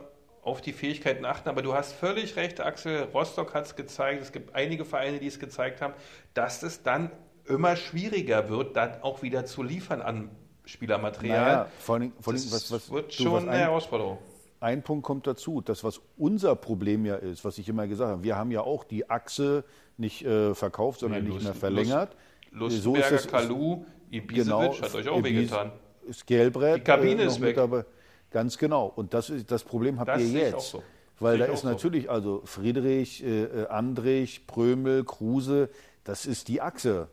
[0.44, 1.50] auf die Fähigkeiten achten.
[1.50, 3.04] Aber du hast völlig recht, Axel.
[3.14, 4.22] Rostock hat es gezeigt.
[4.22, 5.94] Es gibt einige Vereine, die es gezeigt haben,
[6.34, 7.12] dass es dann
[7.46, 10.30] immer schwieriger wird, dann auch wieder zu liefern an
[10.66, 11.42] Spielermaterial.
[11.42, 14.20] Naja, vor allem, vor allem was, was, wird schon du, was eine Herausforderung
[14.62, 15.62] ein Punkt kommt dazu.
[15.62, 18.84] Das, was unser Problem ja ist, was ich immer gesagt habe, wir haben ja auch
[18.84, 19.64] die Achse
[19.98, 22.16] nicht äh, verkauft, sondern nee, nicht mehr verlängert.
[22.52, 25.72] Lustberger, so Kalu, Ibisevic genau, hat euch auch wehgetan.
[26.10, 26.78] Ist Gelbrett.
[26.78, 27.56] Die Kabine äh, ist weg.
[27.56, 27.86] Dabei.
[28.32, 28.92] Ganz genau.
[28.96, 30.70] Und das, ist, das Problem habt das ihr jetzt.
[30.70, 30.84] So.
[31.20, 32.12] Weil da ist natürlich so.
[32.12, 35.70] also Friedrich, äh, äh, Andrich, Prömel, Kruse,
[36.04, 37.10] das ist die Achse.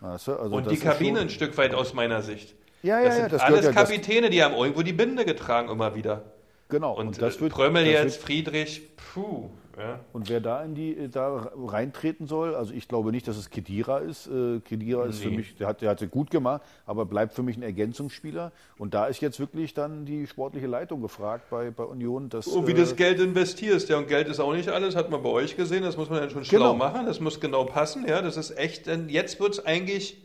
[0.00, 0.32] Weißt du?
[0.36, 2.54] also Und die Kabine ein Stück weit aus meiner Sicht.
[2.82, 5.94] Ja, ja, das sind ja, das alles Kapitäne, die haben irgendwo die Binde getragen immer
[5.94, 6.22] wieder.
[6.68, 6.94] Genau.
[6.94, 9.50] Und, und das wird, Prömmel das jetzt, wird, Friedrich, puh.
[9.78, 10.00] Ja.
[10.14, 13.98] Und wer da in die da reintreten soll, also ich glaube nicht, dass es Kedira
[13.98, 14.26] ist.
[14.26, 15.10] Äh, Kedira nee.
[15.10, 18.52] ist für mich, der hat, der hat gut gemacht, aber bleibt für mich ein Ergänzungsspieler.
[18.78, 22.30] Und da ist jetzt wirklich dann die sportliche Leitung gefragt bei, bei Union.
[22.30, 25.10] Dass, und wie äh, das Geld investierst, ja, und Geld ist auch nicht alles, hat
[25.10, 26.74] man bei euch gesehen, das muss man dann schon schlau genau.
[26.74, 30.22] machen, das muss genau passen, ja, das ist echt, denn jetzt wird es eigentlich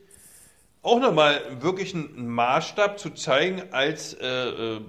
[0.82, 4.82] auch nochmal wirklich ein Maßstab zu zeigen als äh, äh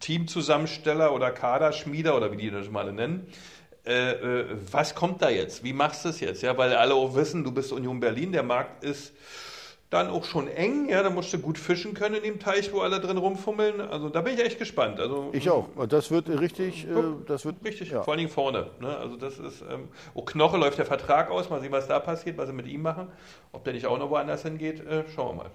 [0.00, 3.26] Teamzusammensteller oder Kaderschmieder oder wie die das mal nennen.
[3.86, 5.62] Äh, äh, was kommt da jetzt?
[5.62, 6.42] Wie machst du es jetzt?
[6.42, 9.12] Ja, weil alle auch wissen, du bist Union Berlin, der Markt ist
[9.90, 12.80] dann auch schon eng, ja, da musst du gut fischen können in dem Teich, wo
[12.80, 13.80] alle drin rumfummeln.
[13.80, 14.98] Also da bin ich echt gespannt.
[14.98, 15.68] Also, ich auch.
[15.88, 16.94] Das wird richtig, äh,
[17.26, 18.02] das wird richtig, ja.
[18.02, 18.66] vor allen Dingen vorne.
[18.80, 18.96] Ne?
[18.96, 22.36] Also das ist, ähm, oh Knoche läuft der Vertrag aus, mal sehen, was da passiert,
[22.36, 23.08] was sie mit ihm machen.
[23.52, 25.50] Ob der nicht auch noch woanders hingeht, äh, schauen wir mal.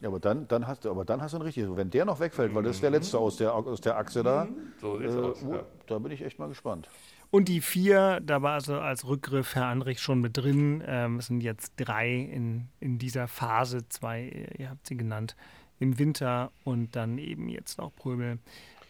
[0.00, 1.74] Ja, aber dann, dann hast du, aber dann hast du ein richtiges.
[1.74, 4.48] Wenn der noch wegfällt, weil das ist der letzte aus der, aus der Achse da,
[4.80, 5.60] so äh, aus, ja.
[5.86, 6.88] da bin ich echt mal gespannt.
[7.30, 10.82] Und die vier, da war also als Rückgriff Herr Andrich schon mit drin.
[10.86, 15.36] Ähm, es sind jetzt drei in, in dieser Phase, zwei, ihr habt sie genannt,
[15.78, 18.38] im Winter und dann eben jetzt noch Pröbel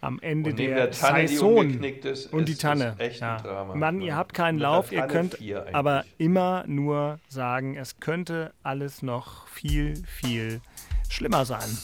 [0.00, 1.68] am Ende der, der Tanne, Saison.
[1.68, 2.94] Die ist, und die Tanne.
[2.98, 3.37] echt ja.
[3.37, 3.74] ein Drama.
[3.74, 5.38] Mann, ihr habt keinen Lauf, ihr könnt
[5.72, 10.61] aber immer nur sagen, es könnte alles noch viel, viel
[11.09, 11.76] schlimmer sein.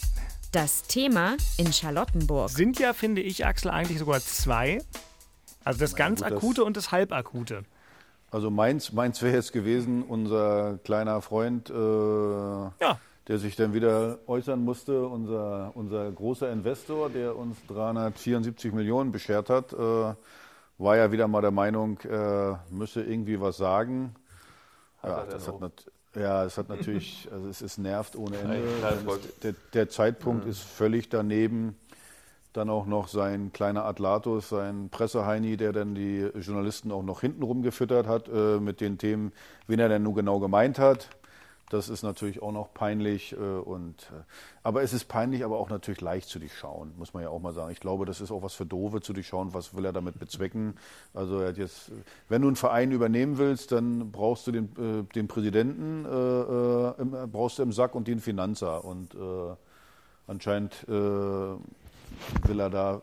[0.53, 2.49] Das Thema in Charlottenburg.
[2.49, 4.79] Sind ja, finde ich, Axel, eigentlich sogar zwei.
[5.66, 7.64] Also das ganz gut, Akute das und das Halbakute.
[8.31, 13.00] Also meins, meins wäre jetzt gewesen, unser kleiner Freund, äh, ja.
[13.26, 19.50] der sich dann wieder äußern musste, unser, unser großer Investor, der uns 374 Millionen beschert
[19.50, 20.14] hat, äh,
[20.79, 24.14] war ja wieder mal der Meinung, äh, müsse irgendwie was sagen.
[25.02, 28.62] Ja, das hat, ja, es hat natürlich, also es ist nervt ohne Ende.
[29.42, 30.50] Der, der, Zeitpunkt ja.
[30.50, 31.76] ist völlig daneben
[32.57, 37.62] dann auch noch sein kleiner Atlatus, sein Presseheini, der dann die Journalisten auch noch hintenrum
[37.62, 39.33] gefüttert hat äh, mit den Themen,
[39.66, 41.09] wen er denn nun genau gemeint hat.
[41.69, 43.33] Das ist natürlich auch noch peinlich.
[43.33, 44.23] Äh, und, äh,
[44.62, 47.53] aber es ist peinlich, aber auch natürlich leicht zu durchschauen, muss man ja auch mal
[47.53, 47.73] sagen.
[47.73, 49.53] Ich glaube, das ist auch was für Dove zu durchschauen.
[49.53, 50.77] Was will er damit bezwecken?
[51.12, 51.90] Also er hat jetzt,
[52.29, 57.31] wenn du einen Verein übernehmen willst, dann brauchst du den, äh, den Präsidenten, äh, im,
[57.33, 58.85] brauchst du im Sack und den Finanzer.
[58.85, 59.57] Und äh,
[60.29, 60.87] anscheinend
[62.45, 63.03] will er da,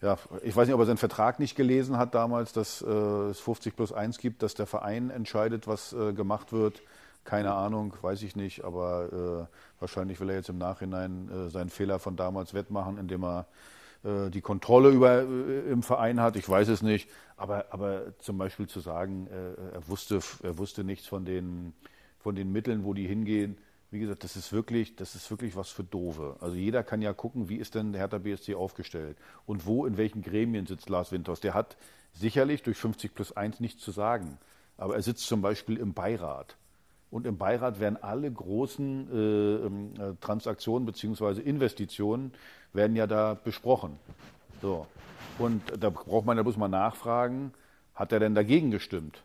[0.00, 3.40] ja, ich weiß nicht, ob er seinen Vertrag nicht gelesen hat damals, dass äh, es
[3.40, 6.82] 50 plus 1 gibt, dass der Verein entscheidet, was äh, gemacht wird.
[7.24, 11.68] Keine Ahnung, weiß ich nicht, aber äh, wahrscheinlich will er jetzt im Nachhinein äh, seinen
[11.68, 13.46] Fehler von damals wettmachen, indem er
[14.04, 16.36] äh, die Kontrolle über, äh, im Verein hat.
[16.36, 21.06] Ich weiß es nicht, aber, aber zum Beispiel zu sagen, er, wusste, er wusste nichts
[21.06, 21.74] von den,
[22.18, 23.58] von den Mitteln, wo die hingehen,
[23.90, 26.36] wie gesagt, das ist wirklich, das ist wirklich was für Dove.
[26.40, 29.96] Also jeder kann ja gucken, wie ist denn der Hertha BSC aufgestellt und wo, in
[29.96, 31.40] welchen Gremien sitzt Lars Winters.
[31.40, 31.76] Der hat
[32.12, 34.38] sicherlich durch 50 plus 1 nichts zu sagen,
[34.76, 36.56] aber er sitzt zum Beispiel im Beirat.
[37.10, 41.40] Und im Beirat werden alle großen äh, ähm, äh, Transaktionen bzw.
[41.40, 42.32] Investitionen
[42.74, 43.98] werden ja da besprochen.
[44.60, 44.86] So.
[45.38, 47.52] Und da braucht man, da muss man nachfragen,
[47.94, 49.22] hat er denn dagegen gestimmt?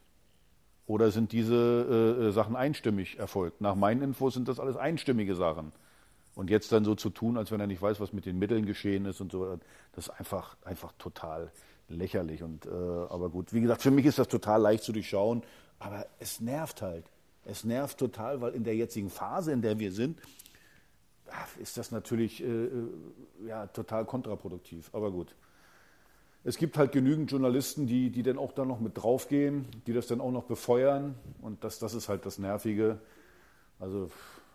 [0.86, 3.62] Oder sind diese äh, äh, Sachen einstimmig erfolgt?
[3.62, 5.72] Nach meinen Infos sind das alles einstimmige Sachen.
[6.36, 8.66] Und jetzt dann so zu tun, als wenn er nicht weiß, was mit den Mitteln
[8.66, 9.58] geschehen ist und so,
[9.94, 11.52] das ist einfach, einfach total
[11.88, 12.44] lächerlich.
[12.44, 15.44] Und, äh, aber gut, wie gesagt, für mich ist das total leicht zu durchschauen,
[15.80, 17.06] aber es nervt halt.
[17.46, 20.20] Es nervt total, weil in der jetzigen Phase, in der wir sind,
[21.60, 22.70] ist das natürlich äh, äh,
[23.48, 24.90] ja, total kontraproduktiv.
[24.94, 25.36] Aber gut.
[26.46, 30.08] Es gibt halt genügend Journalisten, die, die dann auch da noch mit draufgehen, die das
[30.08, 31.16] dann auch noch befeuern.
[31.42, 33.00] Und das, das ist halt das Nervige.
[33.80, 34.10] Also,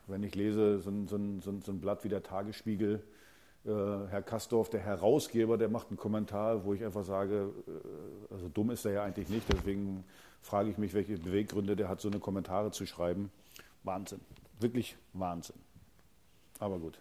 [0.07, 3.03] wenn ich lese, so ein, so ein, so ein Blatt wie der Tagesspiegel,
[3.65, 8.49] äh, Herr Kastorf, der Herausgeber, der macht einen Kommentar, wo ich einfach sage, äh, also
[8.49, 10.05] dumm ist er ja eigentlich nicht, deswegen
[10.43, 13.31] frage ich mich, welche Beweggründe der hat, so eine Kommentare zu schreiben.
[13.83, 14.21] Wahnsinn.
[14.61, 15.57] Wirklich Wahnsinn.
[16.59, 17.01] Aber gut.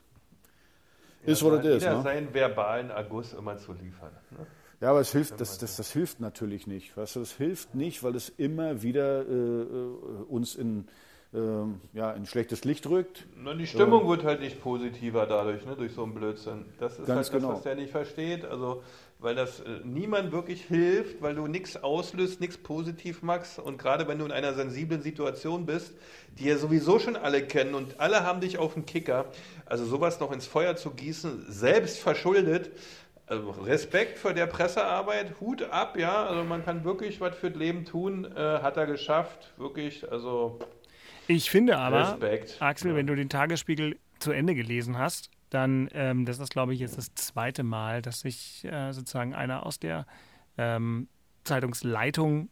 [1.24, 1.90] Ist, ja, was es ist.
[1.90, 2.02] Ne?
[2.04, 4.12] seinen verbalen Erguss immer zu liefern.
[4.32, 4.46] Ne?
[4.80, 6.96] Ja, aber es hilft, das, das, das hilft natürlich nicht.
[6.96, 10.88] Weißt du, das hilft nicht, weil es immer wieder äh, äh uns in,
[11.34, 11.40] äh,
[11.94, 13.26] ja, in schlechtes Licht rückt.
[13.36, 16.66] Na, die Stimmung ähm, wird halt nicht positiver dadurch, ne, durch so einen Blödsinn.
[16.80, 17.54] Das ist halt das, genau.
[17.54, 18.46] was der nicht versteht.
[18.46, 18.84] Also,
[19.18, 23.58] weil das äh, niemand wirklich hilft, weil du nichts auslöst, nichts positiv machst.
[23.58, 25.94] Und gerade wenn du in einer sensiblen Situation bist,
[26.38, 29.26] die ja sowieso schon alle kennen und alle haben dich auf dem Kicker,
[29.66, 32.70] also sowas noch ins Feuer zu gießen, selbst verschuldet,
[33.28, 36.26] also Respekt für der Pressearbeit, Hut ab, ja.
[36.26, 40.10] Also man kann wirklich was für das Leben tun, äh, hat er geschafft, wirklich.
[40.10, 40.60] Also
[41.28, 42.62] ich finde aber, Respekt.
[42.62, 42.98] Axel, ja.
[42.98, 46.98] wenn du den Tagesspiegel zu Ende gelesen hast, dann, ähm, das ist glaube ich jetzt
[46.98, 50.06] das zweite Mal, dass sich äh, sozusagen einer aus der
[50.58, 51.10] ähm,
[51.44, 52.50] Zeitungsleitung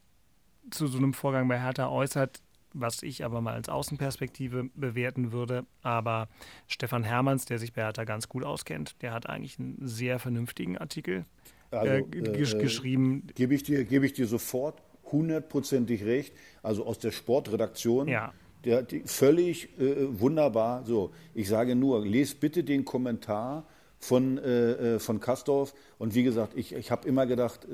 [0.71, 2.41] zu so einem Vorgang bei Hertha äußert,
[2.75, 5.65] was ich aber mal als Außenperspektive bewerten würde.
[5.81, 6.27] Aber
[6.67, 10.77] Stefan Hermanns, der sich bei Hertha ganz gut auskennt, der hat eigentlich einen sehr vernünftigen
[10.77, 11.25] Artikel
[11.71, 13.27] also, äh, äh, geschrieben.
[13.35, 16.33] Gebe ich, dir, geb ich dir sofort hundertprozentig recht.
[16.61, 18.07] Also aus der Sportredaktion.
[18.07, 18.33] Ja.
[18.63, 20.83] Der, die, völlig äh, wunderbar.
[20.85, 23.65] So, ich sage nur, lest bitte den Kommentar
[23.99, 25.73] von, äh, äh von Kastorf.
[25.97, 27.67] Und wie gesagt, ich, ich habe immer gedacht,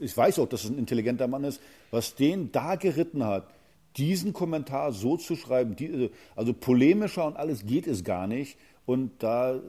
[0.00, 3.48] ich weiß auch, dass es ein intelligenter Mann ist, was den da geritten hat
[3.98, 8.56] diesen Kommentar so zu schreiben, die, also polemischer und alles geht es gar nicht.
[8.86, 9.60] Und da,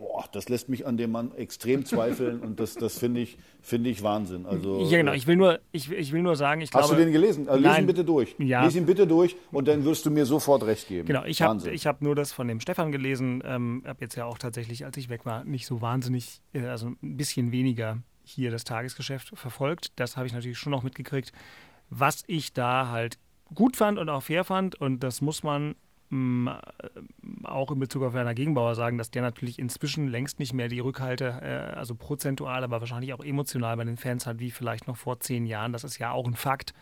[0.00, 3.86] oh, das lässt mich an dem Mann extrem zweifeln und das, das finde ich, find
[3.86, 4.46] ich Wahnsinn.
[4.46, 5.12] Also, ja, genau.
[5.12, 7.48] Ich will nur, ich, ich will nur sagen, ich Hast glaube, du den gelesen?
[7.48, 8.34] Also, lies ihn bitte durch.
[8.38, 8.64] Ja.
[8.64, 11.06] Lies ihn bitte durch und dann wirst du mir sofort recht geben.
[11.06, 13.42] Genau, ich habe hab nur das von dem Stefan gelesen.
[13.44, 16.88] Ähm, habe jetzt ja auch tatsächlich, als ich weg war, nicht so wahnsinnig, äh, also
[16.88, 19.92] ein bisschen weniger hier das Tagesgeschäft verfolgt.
[19.96, 21.32] Das habe ich natürlich schon noch mitgekriegt.
[21.90, 23.18] Was ich da halt
[23.54, 24.74] gut fand und auch fair fand.
[24.74, 25.74] Und das muss man
[26.10, 30.52] mh, mm, auch in Bezug auf Werner Gegenbauer sagen, dass der natürlich inzwischen längst nicht
[30.52, 34.50] mehr die Rückhalte, äh, also prozentual, aber wahrscheinlich auch emotional bei den Fans hat, wie
[34.50, 35.72] vielleicht noch vor zehn Jahren.
[35.72, 36.74] Das ist ja auch ein Fakt.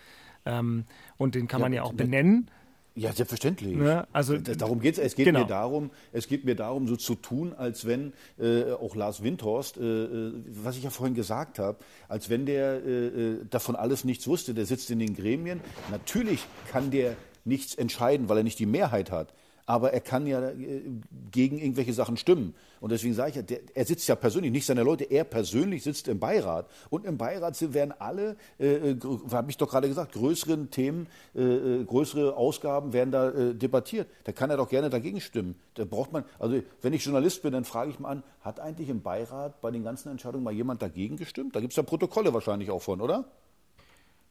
[0.45, 0.85] Ähm,
[1.17, 2.51] und den kann ja, man ja auch benennen.
[2.99, 3.77] Ja, selbstverständlich.
[3.77, 4.07] Ne?
[4.13, 4.99] Also, darum geht's.
[4.99, 5.41] Es geht genau.
[5.41, 9.77] mir darum, es geht mir darum, so zu tun, als wenn äh, auch Lars Windhorst,
[9.77, 14.05] äh, äh was ich ja vorhin gesagt habe, als wenn der äh, äh, davon alles
[14.05, 14.53] nichts wusste.
[14.53, 15.61] Der sitzt in den Gremien.
[15.91, 19.33] Natürlich kann der nichts entscheiden, weil er nicht die Mehrheit hat
[19.69, 20.81] aber er kann ja äh,
[21.31, 22.55] gegen irgendwelche Sachen stimmen.
[22.81, 25.83] Und deswegen sage ich ja, der, er sitzt ja persönlich, nicht seine Leute, er persönlich
[25.83, 26.71] sitzt im Beirat.
[26.89, 28.99] Und im Beirat werden alle, äh, äh
[29.31, 34.09] habe ich doch gerade gesagt, größeren Themen, äh, äh, größere Ausgaben werden da äh, debattiert.
[34.25, 35.55] Da kann er doch gerne dagegen stimmen.
[35.75, 38.89] Da braucht man, also wenn ich Journalist bin, dann frage ich mal an, hat eigentlich
[38.89, 41.55] im Beirat bei den ganzen Entscheidungen mal jemand dagegen gestimmt?
[41.55, 43.27] Da gibt es ja Protokolle wahrscheinlich auch von, oder?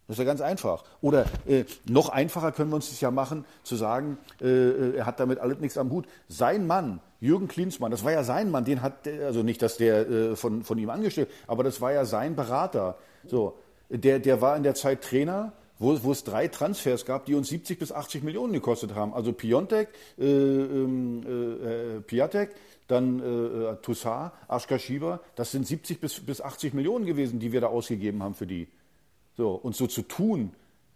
[0.08, 0.84] Das ist ja ganz einfach.
[1.02, 5.06] Oder äh, noch einfacher können wir uns das ja machen, zu sagen, äh, äh, er
[5.06, 6.06] hat damit alles nichts am Hut.
[6.30, 10.10] Sein Mann, Jürgen Klinsmann, das war ja sein Mann, den hat, also nicht, dass der
[10.10, 12.98] äh, von, von ihm angestellt, aber das war ja sein Berater.
[13.26, 13.58] So,
[13.90, 17.50] der, der war in der Zeit Trainer, wo, wo es drei Transfers gab, die uns
[17.50, 19.14] 70 bis 80 Millionen gekostet haben.
[19.14, 21.24] Also Piontek, äh, ähm,
[21.98, 22.52] äh, Piatek,
[22.88, 27.62] dann äh, Toussaint, Aschka Schieber, das sind 70 bis, bis 80 Millionen gewesen, die wir
[27.62, 28.68] da ausgegeben haben für die.
[29.38, 30.52] So, und so zu tun,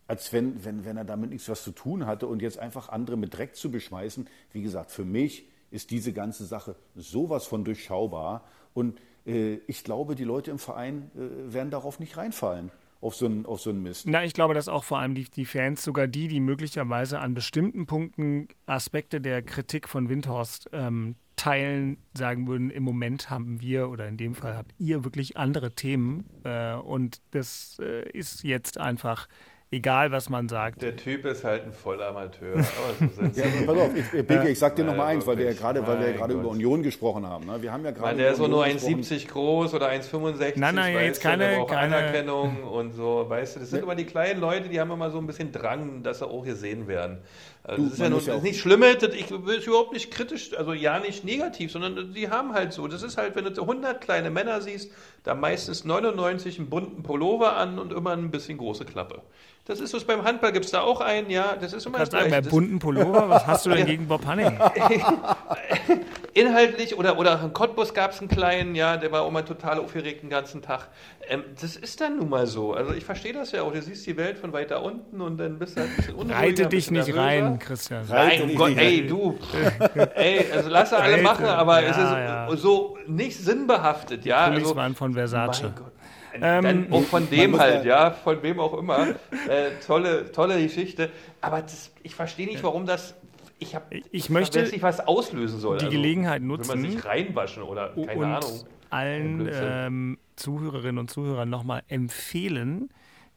[0.07, 3.15] als wenn, wenn, wenn er damit nichts was zu tun hatte und jetzt einfach andere
[3.15, 8.43] mit Dreck zu beschmeißen, wie gesagt, für mich ist diese ganze Sache sowas von durchschaubar.
[8.73, 13.25] Und äh, ich glaube, die Leute im Verein äh, werden darauf nicht reinfallen auf so
[13.25, 14.05] einen, auf so einen Mist.
[14.07, 17.33] Na, ich glaube, dass auch vor allem die, die Fans, sogar die, die möglicherweise an
[17.33, 23.89] bestimmten Punkten Aspekte der Kritik von Windhorst ähm, teilen, sagen würden, im Moment haben wir
[23.89, 28.77] oder in dem Fall habt ihr wirklich andere Themen äh, und das äh, ist jetzt
[28.77, 29.27] einfach
[29.71, 30.81] egal was man sagt.
[30.81, 32.53] Der Typ ist halt ein Vollamateur.
[32.55, 35.45] Aber so ja, pass auf, ich, Beke, ich sag dir noch mal eins, weil wir
[35.45, 37.45] ja gerade, weil wir ja gerade über Union gesprochen haben.
[37.45, 37.61] Ne?
[37.61, 38.17] Wir haben ja gerade.
[38.17, 40.53] Der ist so nur 1,70 groß oder 1,65.
[40.57, 43.25] Nein, nein, ja, jetzt keine, keine Anerkennung und so.
[43.27, 43.83] Weißt du, das sind ja.
[43.83, 46.87] immer die kleinen Leute, die haben immer so ein bisschen Drang, dass sie auch gesehen
[46.87, 47.19] werden.
[47.63, 50.73] Also das ist ja, nun, ja nicht schlimm, ich will es überhaupt nicht kritisch, also
[50.73, 52.87] ja nicht negativ, sondern die haben halt so.
[52.87, 54.91] Das ist halt, wenn du 100 kleine Männer siehst,
[55.23, 59.21] da meistens 99 einen bunten Pullover an und immer ein bisschen große Klappe.
[59.65, 62.09] Das ist so, beim Handball gibt es da auch einen, ja, das ist immer das
[62.09, 64.57] sagen, Bei bunten Pullover, was hast du denn gegen Bob Hanning?
[66.33, 69.79] Inhaltlich, oder, oder in Cottbus gab es einen kleinen, ja, der war auch mal total
[69.79, 70.87] aufgeregt den ganzen Tag.
[71.27, 72.73] Ähm, das ist dann nun mal so.
[72.73, 73.73] Also ich verstehe das ja auch.
[73.73, 76.39] Du siehst die Welt von weiter unten und dann bist du halt ein bisschen unruhiger.
[76.39, 77.21] Reite dich nicht nervöser.
[77.21, 78.05] rein, Christian.
[78.07, 79.37] Nein, um Gott, ey, du.
[80.15, 82.55] ey, also lass alle machen, aber ja, es ist ja.
[82.55, 84.45] so nicht sinnbehaftet, ja.
[84.45, 85.63] Also, von Versace.
[85.63, 85.91] Mein Gott.
[86.33, 89.07] Ähm, auch von dem halt, ja, von wem auch immer.
[89.49, 91.09] Äh, tolle, tolle Geschichte.
[91.41, 93.15] Aber das, ich verstehe nicht, warum das.
[93.61, 95.77] Ich, hab, ich möchte nicht was auslösen soll.
[95.77, 96.73] Die also, Gelegenheit nutzen.
[96.73, 98.63] Will man sich reinwaschen oder keine und Ahnung.
[98.89, 102.89] Allen ähm, Zuhörerinnen und Zuhörern nochmal empfehlen,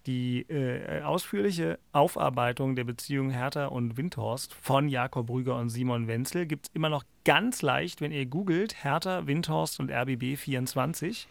[0.07, 6.47] die äh, ausführliche Aufarbeitung der Beziehung Hertha und Windhorst von Jakob Brüger und Simon Wenzel
[6.47, 11.29] gibt es immer noch ganz leicht, wenn ihr googelt Hertha, Windhorst und RBB 24.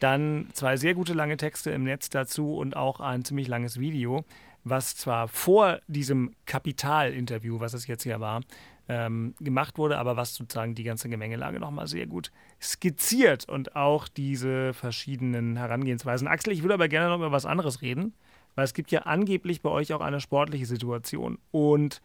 [0.00, 4.24] Dann zwei sehr gute lange Texte im Netz dazu und auch ein ziemlich langes Video,
[4.68, 8.40] was zwar vor diesem Kapital-Interview, was es jetzt hier war,
[8.88, 14.08] ähm, gemacht wurde, aber was sozusagen die ganze Gemengelage nochmal sehr gut skizziert und auch
[14.08, 16.26] diese verschiedenen Herangehensweisen.
[16.26, 18.14] Axel, ich würde aber gerne noch über was anderes reden,
[18.56, 21.38] weil es gibt ja angeblich bei euch auch eine sportliche Situation.
[21.52, 22.02] Und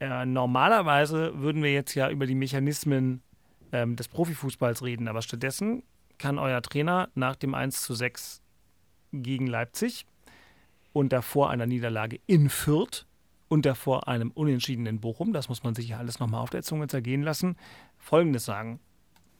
[0.00, 3.22] äh, normalerweise würden wir jetzt ja über die Mechanismen
[3.70, 5.84] ähm, des Profifußballs reden, aber stattdessen
[6.18, 8.42] kann euer Trainer nach dem 1 zu 6
[9.12, 10.06] gegen Leipzig
[10.92, 13.06] und davor einer Niederlage in Fürth
[13.48, 16.62] und davor einem Unentschieden in Bochum, das muss man sich ja alles nochmal auf der
[16.62, 17.56] Zunge zergehen lassen,
[17.98, 18.80] Folgendes sagen.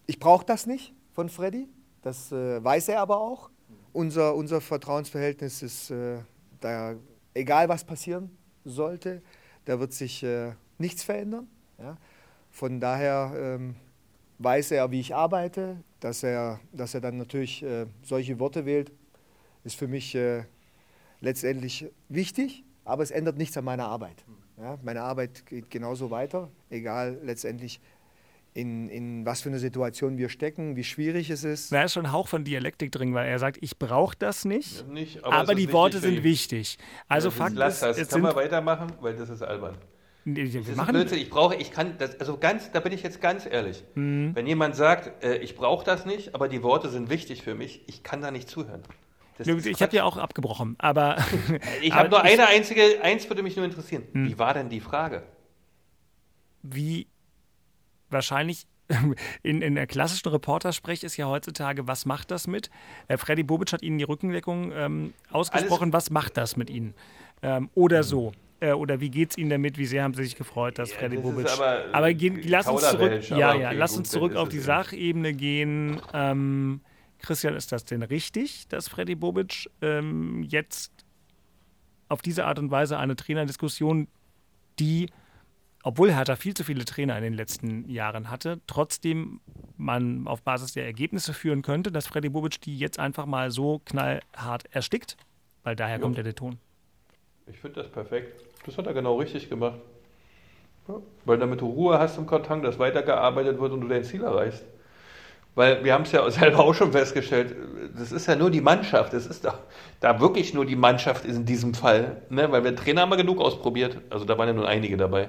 [0.06, 1.68] Ich brauche das nicht von Freddy,
[2.02, 3.50] das äh, weiß er aber auch.
[3.92, 6.18] Unser, unser Vertrauensverhältnis ist, äh,
[6.60, 6.94] da,
[7.34, 8.30] egal was passieren
[8.64, 9.22] sollte,
[9.64, 11.48] da wird sich äh, nichts verändern.
[11.78, 11.96] Ja?
[12.50, 13.76] Von daher ähm,
[14.38, 18.92] weiß er, wie ich arbeite, dass er, dass er dann natürlich äh, solche Worte wählt,
[19.64, 20.44] ist für mich äh,
[21.22, 24.24] letztendlich wichtig, aber es ändert nichts an meiner Arbeit.
[24.58, 27.80] Ja, meine Arbeit geht genauso weiter, egal letztendlich
[28.54, 31.72] in, in was für eine Situation wir stecken, wie schwierig es ist.
[31.72, 34.86] Da ist schon ein Hauch von Dialektik drin, weil er sagt, ich brauche das nicht,
[34.88, 36.76] nicht aber, aber die Worte sind wichtig.
[37.08, 38.08] Also ja, Fakt ist, das.
[38.08, 39.76] Kann man weitermachen, weil das ist albern.
[40.24, 41.18] Nee, das machen Blödsinn.
[41.18, 43.82] Ich brauche, ich kann, das, also ganz, da bin ich jetzt ganz ehrlich.
[43.94, 44.32] Mhm.
[44.34, 47.82] Wenn jemand sagt, äh, ich brauche das nicht, aber die Worte sind wichtig für mich,
[47.88, 48.82] ich kann da nicht zuhören.
[49.38, 51.16] Das ich habe ja auch abgebrochen, aber.
[51.82, 54.04] ich habe nur eine einzige, eins würde mich nur interessieren.
[54.12, 54.28] Hm.
[54.28, 55.22] Wie war denn die Frage?
[56.62, 57.08] Wie
[58.10, 58.66] wahrscheinlich
[59.42, 62.70] in, in der klassischen Reportersprech ist ja heutzutage, was macht das mit?
[63.08, 66.94] Äh, Freddy Bobic hat Ihnen die Rückendeckung ähm, ausgesprochen, Alles was macht das mit Ihnen?
[67.42, 68.02] Ähm, oder mhm.
[68.04, 68.32] so.
[68.60, 69.78] Äh, oder wie geht es Ihnen damit?
[69.78, 71.50] Wie sehr haben Sie sich gefreut, dass ja, Freddy das Bobic.
[71.50, 75.32] Aber, aber gehen, lass uns zurück, ja, ja, okay, lass uns zurück auf die Sachebene
[75.32, 76.00] gehen.
[76.12, 76.80] Ähm,
[77.22, 80.92] Christian, ist das denn richtig, dass Freddy Bobic ähm, jetzt
[82.08, 84.08] auf diese Art und Weise eine Trainerdiskussion,
[84.78, 85.08] die,
[85.82, 89.40] obwohl Hertha viel zu viele Trainer in den letzten Jahren hatte, trotzdem
[89.76, 93.80] man auf Basis der Ergebnisse führen könnte, dass Freddy Bobic die jetzt einfach mal so
[93.86, 95.16] knallhart erstickt?
[95.62, 96.02] Weil daher ja.
[96.02, 96.58] kommt ja der Ton.
[97.46, 98.40] Ich finde das perfekt.
[98.66, 99.78] Das hat er genau richtig gemacht.
[100.88, 104.22] Ja, weil damit du Ruhe hast im Karton, dass weitergearbeitet wird und du dein Ziel
[104.22, 104.64] erreichst.
[105.54, 107.54] Weil wir haben es ja selber auch schon festgestellt,
[107.96, 109.14] das ist ja nur die Mannschaft.
[109.14, 109.58] Es ist da,
[110.00, 112.22] da wirklich nur die Mannschaft in diesem Fall.
[112.30, 112.50] Ne?
[112.50, 113.98] Weil wir Trainer haben wir genug ausprobiert.
[114.10, 115.28] Also da waren ja nur einige dabei.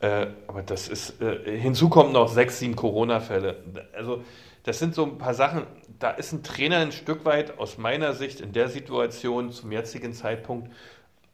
[0.00, 3.56] Äh, aber das ist, äh, hinzu kommen noch sechs, sieben Corona-Fälle.
[3.94, 4.22] Also
[4.64, 5.66] das sind so ein paar Sachen,
[5.98, 10.12] da ist ein Trainer ein Stück weit aus meiner Sicht in der Situation zum jetzigen
[10.12, 10.70] Zeitpunkt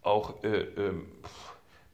[0.03, 0.93] auch äh, äh,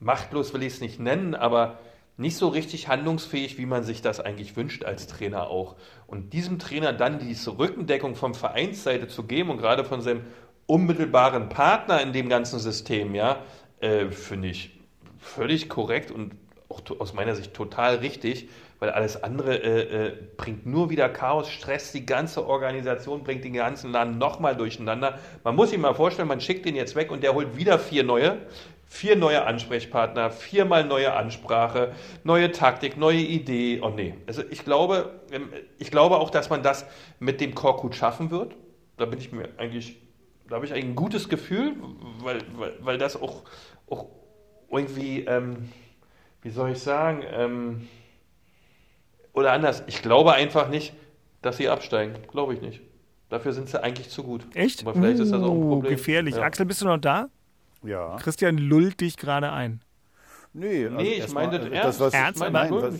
[0.00, 1.78] machtlos will ich es nicht nennen, aber
[2.16, 5.76] nicht so richtig handlungsfähig, wie man sich das eigentlich wünscht als Trainer auch.
[6.06, 10.22] Und diesem Trainer dann diese Rückendeckung vom Vereinsseite zu geben und gerade von seinem
[10.66, 13.42] unmittelbaren Partner in dem ganzen System, ja,
[13.80, 14.70] äh, finde ich
[15.18, 16.32] völlig korrekt und
[16.68, 18.48] auch aus meiner Sicht total richtig,
[18.78, 23.54] weil alles andere äh, äh, bringt nur wieder Chaos, Stress, die ganze Organisation bringt den
[23.54, 25.18] ganzen Laden nochmal durcheinander.
[25.44, 28.04] Man muss sich mal vorstellen, man schickt den jetzt weg und der holt wieder vier
[28.04, 28.38] neue,
[28.86, 31.92] vier neue Ansprechpartner, viermal neue Ansprache,
[32.24, 33.80] neue Taktik, neue Idee.
[33.82, 36.86] Oh nee, also ich glaube, ähm, ich glaube auch, dass man das
[37.18, 38.54] mit dem Korkut schaffen wird.
[38.96, 39.96] Da bin ich mir eigentlich
[40.48, 41.74] da habe ich ein gutes Gefühl,
[42.20, 43.42] weil, weil, weil das auch,
[43.88, 44.06] auch
[44.70, 45.68] irgendwie, ähm,
[46.42, 47.88] wie soll ich sagen, ähm,
[49.32, 50.94] oder anders, ich glaube einfach nicht,
[51.42, 52.14] dass sie absteigen.
[52.30, 52.80] Glaube ich nicht.
[53.28, 54.46] Dafür sind sie eigentlich zu gut.
[54.54, 54.82] Echt?
[54.82, 55.92] Aber vielleicht uh, ist das auch ein uh, Problem.
[55.92, 56.36] Gefährlich.
[56.36, 56.42] Ja.
[56.42, 57.28] Axel, bist du noch da?
[57.86, 58.16] Ja.
[58.16, 59.80] Christian lullt dich gerade ein.
[60.52, 62.00] Nee, also nee ich meine das ernst.
[62.00, 62.42] was, ernst?
[62.42, 62.94] Ich mein, was,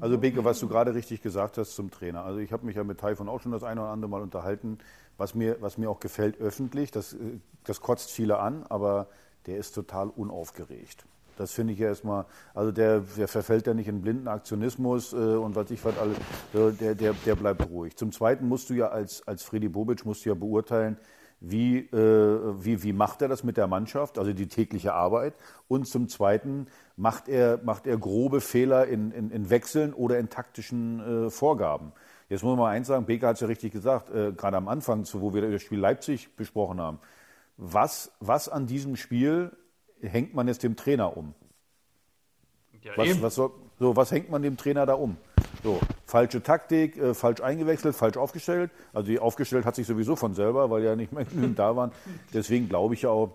[0.00, 2.24] also Beke, was du gerade richtig gesagt hast zum Trainer.
[2.24, 4.78] Also ich habe mich ja mit Taifun auch schon das eine oder andere Mal unterhalten.
[5.16, 9.08] Was mir, was mir auch gefällt öffentlich, das, äh, das kotzt viele an, aber
[9.46, 11.06] der ist total unaufgeregt.
[11.38, 12.24] Das finde ich ja erstmal,
[12.54, 16.16] also der, der verfällt ja nicht in blinden Aktionismus äh, und was ich was alles,
[16.52, 17.96] der, der, der bleibt ruhig.
[17.96, 20.96] Zum Zweiten musst du ja als, als Freddy Bobic musst du ja beurteilen,
[21.40, 25.34] wie, äh, wie, wie macht er das mit der Mannschaft, also die tägliche Arbeit.
[25.68, 26.66] Und zum Zweiten
[26.96, 31.92] macht er, macht er grobe Fehler in, in, in Wechseln oder in taktischen äh, Vorgaben.
[32.28, 34.68] Jetzt muss man mal eins sagen, Beker hat es ja richtig gesagt, äh, gerade am
[34.68, 36.98] Anfang, wo wir das Spiel Leipzig besprochen haben.
[37.56, 39.52] Was, was an diesem Spiel
[40.00, 41.34] hängt man jetzt dem Trainer um?
[42.82, 45.16] Ja, was, was, so, was hängt man dem Trainer da um?
[45.62, 48.70] So, falsche Taktik, äh, falsch eingewechselt, falsch aufgestellt.
[48.94, 51.92] Also die aufgestellt hat sich sowieso von selber, weil ja nicht mehr genügend da waren.
[52.32, 53.34] Deswegen glaube ich auch,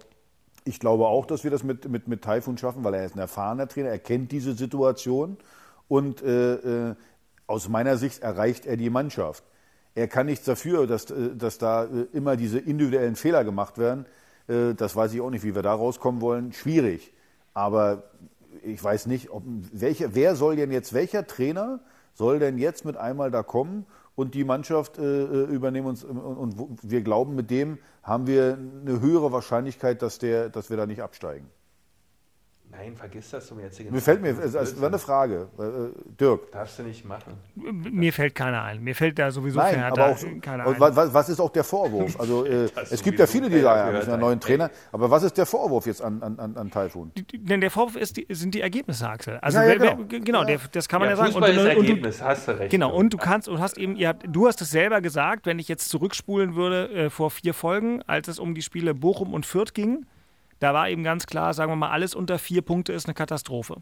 [0.63, 3.19] ich glaube auch, dass wir das mit, mit, mit Taifun schaffen, weil er ist ein
[3.19, 5.37] erfahrener Trainer, er kennt diese Situation
[5.87, 6.95] und äh, äh,
[7.47, 9.43] aus meiner Sicht erreicht er die Mannschaft.
[9.93, 14.05] Er kann nichts dafür, dass, äh, dass da äh, immer diese individuellen Fehler gemacht werden.
[14.47, 16.53] Äh, das weiß ich auch nicht, wie wir da rauskommen wollen.
[16.53, 17.11] Schwierig.
[17.53, 18.03] Aber
[18.63, 19.43] ich weiß nicht, ob,
[19.73, 21.81] welche, wer soll denn jetzt, welcher Trainer
[22.13, 23.85] soll denn jetzt mit einmal da kommen
[24.15, 28.57] und die Mannschaft äh, äh übernehmen uns und, und, wir glauben, mit dem haben wir
[28.57, 31.49] eine höhere Wahrscheinlichkeit, dass, der, dass wir da nicht absteigen.
[32.81, 35.47] Nein, vergiss das zum jetzigen Mir fällt mir, das war eine Frage.
[35.59, 36.51] Äh, Dirk.
[36.51, 37.33] Darfst du nicht machen.
[37.55, 38.81] Mir fällt keiner ein.
[38.81, 40.75] Mir fällt da sowieso Nein, aber auch, keiner ein.
[40.79, 42.19] Was, was, ist auch der Vorwurf?
[42.19, 44.71] Also äh, es gibt ja viele, die sagen, wir sind einen neuen Trainer.
[44.91, 47.11] Aber was ist der Vorwurf jetzt an, an, an Taifun?
[47.33, 49.37] Denn der Vorwurf ist, sind die Ergebnisse, Axel.
[49.37, 51.33] Also ja, ja, genau, genau der, das kann man ja, ja sagen.
[51.33, 52.71] Fußball und, ist und, Ergebnis, du, hast du recht.
[52.71, 55.59] Genau, und du kannst und hast eben, ihr habt, du hast es selber gesagt, wenn
[55.59, 59.45] ich jetzt zurückspulen würde äh, vor vier Folgen, als es um die Spiele Bochum und
[59.45, 60.05] Fürth ging,
[60.61, 63.77] da war eben ganz klar, sagen wir mal, alles unter vier Punkte ist eine Katastrophe.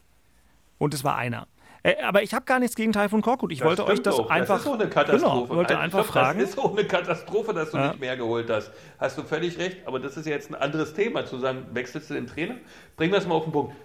[0.78, 1.46] Und es war einer.
[1.84, 3.52] Äh, aber ich habe gar nichts gegen Taifun Korkut.
[3.52, 4.30] Ich das wollte euch das auch.
[4.30, 4.56] einfach.
[4.56, 5.48] Das ist auch eine Katastrophe.
[5.48, 6.40] Genau, wollte einfach glaub, fragen.
[6.40, 7.90] Das ist auch eine Katastrophe, dass du ja.
[7.90, 8.72] nicht mehr geholt hast.
[8.98, 9.86] Hast du völlig recht.
[9.86, 12.56] Aber das ist ja jetzt ein anderes Thema, zu sagen, wechselst du den Trainer?
[12.96, 13.76] Bringen wir es mal auf den Punkt.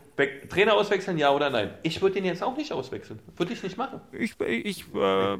[0.49, 1.75] Trainer auswechseln, ja oder nein?
[1.83, 3.19] Ich würde den jetzt auch nicht auswechseln.
[3.37, 4.01] Würde ich nicht machen.
[4.13, 5.37] Ich, ich, äh,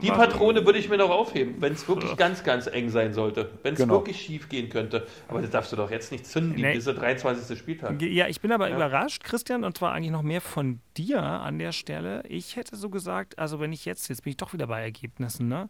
[0.00, 3.50] die Patrone würde ich mir noch aufheben, wenn es wirklich ganz, ganz eng sein sollte.
[3.62, 3.94] Wenn es genau.
[3.94, 5.06] wirklich schief gehen könnte.
[5.28, 6.72] Aber das darfst du doch jetzt nicht zünden, nee.
[6.72, 7.58] dieser 23.
[7.58, 8.00] Spieltag.
[8.00, 8.76] Ja, ich bin aber ja.
[8.76, 12.22] überrascht, Christian, und zwar eigentlich noch mehr von dir an der Stelle.
[12.26, 15.48] Ich hätte so gesagt, also wenn ich jetzt, jetzt bin ich doch wieder bei Ergebnissen,
[15.48, 15.68] ne?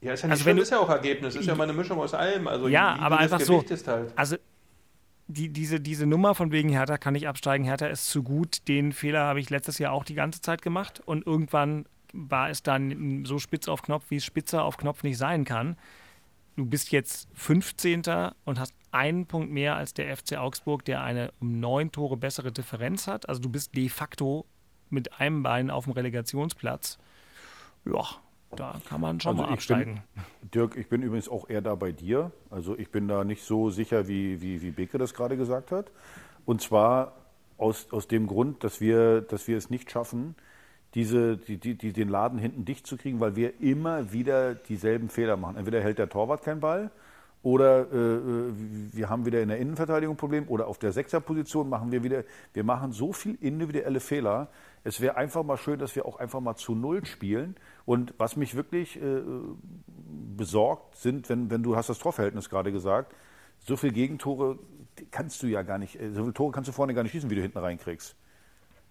[0.00, 1.98] Ja, ist ja nicht also schlimm, ist ja auch Ergebnis, ist ja mal eine Mischung
[1.98, 2.46] aus allem.
[2.46, 3.64] Also ja, aber einfach so.
[3.86, 4.12] Halt.
[4.14, 4.36] Also
[5.28, 8.92] die, diese, diese Nummer von wegen Hertha kann nicht absteigen, Hertha ist zu gut, den
[8.92, 13.24] Fehler habe ich letztes Jahr auch die ganze Zeit gemacht und irgendwann war es dann
[13.26, 15.76] so spitz auf Knopf, wie es spitzer auf Knopf nicht sein kann.
[16.56, 18.02] Du bist jetzt 15.
[18.44, 22.50] und hast einen Punkt mehr als der FC Augsburg, der eine um neun Tore bessere
[22.50, 23.28] Differenz hat.
[23.28, 24.46] Also du bist de facto
[24.88, 26.98] mit einem Bein auf dem Relegationsplatz.
[27.84, 28.06] Ja,
[28.56, 30.02] da kann man schon also mal absteigen.
[30.14, 32.32] Bin, Dirk, ich bin übrigens auch eher da bei dir.
[32.50, 35.90] Also ich bin da nicht so sicher, wie, wie, wie Beke das gerade gesagt hat.
[36.46, 37.12] Und zwar
[37.58, 40.34] aus, aus dem Grund, dass wir, dass wir es nicht schaffen,
[40.94, 45.10] diese, die, die, die, den Laden hinten dicht zu kriegen, weil wir immer wieder dieselben
[45.10, 45.56] Fehler machen.
[45.56, 46.90] Entweder hält der Torwart keinen Ball
[47.42, 48.52] oder äh, äh
[48.92, 52.24] wir haben wieder in der Innenverteidigung ein Problem oder auf der Sechserposition machen wir wieder,
[52.54, 54.48] wir machen so viel individuelle Fehler.
[54.84, 58.36] Es wäre einfach mal schön, dass wir auch einfach mal zu Null spielen und was
[58.36, 59.22] mich wirklich äh,
[60.36, 63.14] besorgt sind, wenn, wenn du hast das Torverhältnis gerade gesagt,
[63.58, 64.58] so viele Gegentore
[65.10, 67.30] kannst du ja gar nicht, äh, so viele Tore kannst du vorne gar nicht schießen,
[67.30, 68.16] wie du hinten reinkriegst.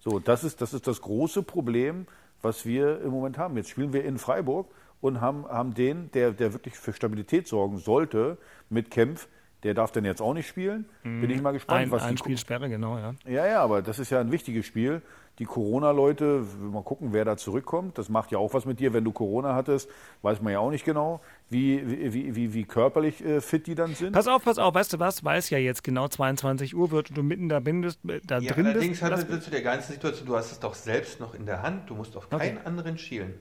[0.00, 2.06] So, das ist, das ist das große Problem,
[2.42, 3.56] was wir im Moment haben.
[3.56, 4.70] Jetzt spielen wir in Freiburg
[5.00, 8.38] und haben, haben den, der, der wirklich für Stabilität sorgen sollte,
[8.70, 9.28] mit Kempf,
[9.64, 10.86] der darf denn jetzt auch nicht spielen.
[11.02, 11.80] Bin ich mal gespannt.
[11.80, 13.14] Ein, was ein Spielsperre, genau, ja.
[13.26, 15.02] Ja, ja, aber das ist ja ein wichtiges Spiel.
[15.40, 17.96] Die Corona-Leute, mal gucken, wer da zurückkommt.
[17.96, 18.92] Das macht ja auch was mit dir.
[18.92, 19.88] Wenn du Corona hattest,
[20.22, 23.94] weiß man ja auch nicht genau, wie, wie, wie, wie körperlich äh, fit die dann
[23.94, 24.12] sind.
[24.12, 25.22] Pass auf, pass auf, weißt du was?
[25.24, 28.38] Weil es ja jetzt genau 22 Uhr wird und du mitten da, bindest, äh, da
[28.38, 29.02] ja, drin allerdings bist.
[29.04, 31.88] Allerdings halt zu der ganzen Situation, du hast es doch selbst noch in der Hand.
[31.88, 32.66] Du musst auf keinen okay.
[32.66, 33.34] anderen schielen.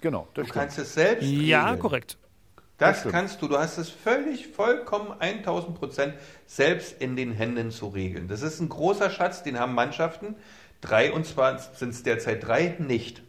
[0.00, 0.54] Genau, das Du stimmt.
[0.54, 1.78] kannst es selbst Ja, regeln.
[1.80, 2.18] korrekt.
[2.78, 3.48] Das, das kannst du.
[3.48, 6.14] Du hast es völlig, vollkommen 1000 Prozent
[6.46, 8.26] selbst in den Händen zu regeln.
[8.28, 10.34] Das ist ein großer Schatz, den haben Mannschaften.
[10.80, 13.22] Drei und zwar sind es derzeit drei nicht.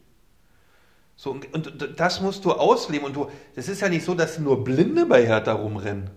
[1.15, 3.05] So, und, und, das musst du ausleben.
[3.05, 6.09] Und du, das ist ja nicht so, dass nur Blinde bei Hertha rumrennen.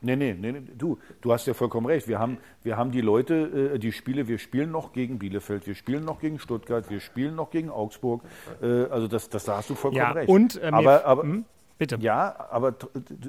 [0.00, 2.06] Nee, nee, nee, nee, du, du hast ja vollkommen recht.
[2.06, 5.74] Wir haben, wir haben die Leute, äh, die Spiele, wir spielen noch gegen Bielefeld, wir
[5.74, 8.22] spielen noch gegen Stuttgart, wir spielen noch gegen Augsburg.
[8.62, 10.28] Äh, also das, das, da hast du vollkommen ja, recht.
[10.28, 11.44] Und, äh, aber, aber, hm?
[11.78, 11.96] Bitte.
[12.00, 12.74] Ja, aber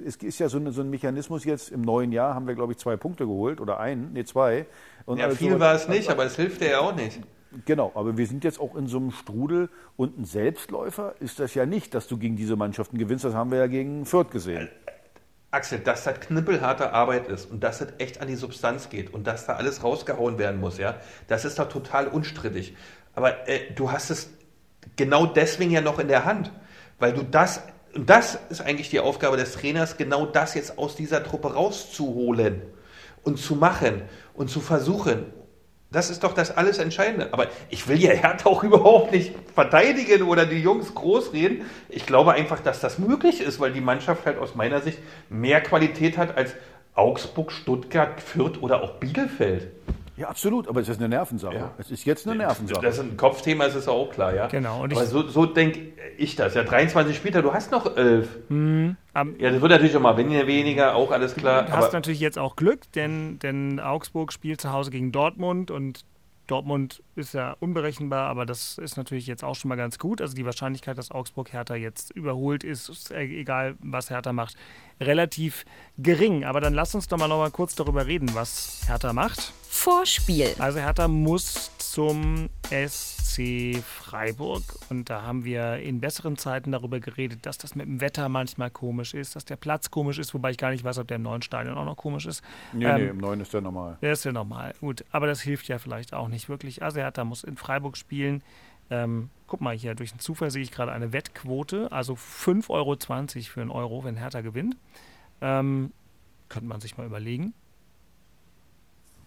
[0.06, 1.70] es ist ja so, eine, so, ein Mechanismus jetzt.
[1.70, 4.66] Im neuen Jahr haben wir, glaube ich, zwei Punkte geholt oder einen, nee, zwei.
[5.06, 7.22] Und ja, also, viel war es nicht, aber es hilft dir ja auch nicht.
[7.66, 11.56] Genau, aber wir sind jetzt auch in so einem Strudel und ein Selbstläufer ist das
[11.56, 13.26] ja nicht, dass du gegen diese Mannschaften gewinnst.
[13.26, 14.70] Das haben wir ja gegen Fürth gesehen.
[15.52, 19.26] Axel, dass das knüppelharte Arbeit ist und dass das echt an die Substanz geht und
[19.26, 20.98] dass da alles rausgehauen werden muss, ja,
[21.28, 22.76] das ist doch total unstrittig.
[23.16, 24.30] Aber äh, du hast es
[24.96, 26.52] genau deswegen ja noch in der Hand,
[27.00, 27.64] weil du das,
[27.96, 32.62] und das ist eigentlich die Aufgabe des Trainers, genau das jetzt aus dieser Truppe rauszuholen
[33.24, 35.26] und zu machen und zu versuchen
[35.92, 37.30] das ist doch das alles Entscheidende.
[37.32, 41.62] Aber ich will ja Hertha auch überhaupt nicht verteidigen oder die Jungs großreden.
[41.90, 45.62] Ich glaube einfach, dass das möglich ist, weil die Mannschaft halt aus meiner Sicht mehr
[45.62, 46.54] Qualität hat als
[46.94, 49.72] Augsburg, Stuttgart, Fürth oder auch Bielefeld.
[50.20, 51.56] Ja, absolut, aber es ist eine Nervensache.
[51.56, 51.72] Ja.
[51.78, 52.82] Es ist jetzt eine Nervensache.
[52.82, 54.48] Das ist ein Kopfthema, ist es auch klar, ja.
[54.48, 54.84] Genau.
[54.84, 56.56] Und aber so, so denke ich das.
[56.56, 58.50] Ja, 23 Spieler, du hast noch 11.
[58.50, 58.98] Mhm.
[59.16, 61.64] ja, das wird natürlich auch mal weniger, auch alles klar.
[61.64, 66.04] Du hast natürlich jetzt auch Glück, denn, denn Augsburg spielt zu Hause gegen Dortmund und
[66.48, 70.20] Dortmund ist ja unberechenbar, aber das ist natürlich jetzt auch schon mal ganz gut.
[70.20, 74.56] Also die Wahrscheinlichkeit, dass Augsburg Hertha jetzt überholt ist, ist egal was Hertha macht,
[75.00, 75.64] relativ
[75.98, 76.44] gering.
[76.44, 79.54] Aber dann lass uns doch mal noch mal kurz darüber reden, was Hertha macht.
[79.72, 80.56] Vorspiel.
[80.58, 87.46] Also Hertha muss zum SC Freiburg und da haben wir in besseren Zeiten darüber geredet,
[87.46, 90.58] dass das mit dem Wetter manchmal komisch ist, dass der Platz komisch ist, wobei ich
[90.58, 92.44] gar nicht weiß, ob der im neuen Stadion auch noch komisch ist.
[92.74, 94.00] Nee, ähm, nee, im neuen ist der normal.
[94.02, 95.06] Der ist ja normal, gut.
[95.12, 96.82] Aber das hilft ja vielleicht auch nicht wirklich.
[96.82, 98.42] Also Hertha muss in Freiburg spielen.
[98.90, 102.96] Ähm, guck mal hier, durch den Zufall sehe ich gerade eine Wettquote, also 5,20 Euro
[102.98, 104.76] für einen Euro, wenn Hertha gewinnt.
[105.42, 105.94] Ähm,
[106.50, 107.54] könnte man sich mal überlegen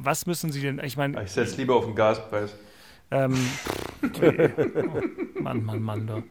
[0.04, 1.22] was müssen Sie denn, ich meine...
[1.22, 2.54] Ich setze lieber auf den Gaspreis.
[3.10, 3.34] Ähm,
[5.40, 6.22] Mann, Mann, Mann, doch.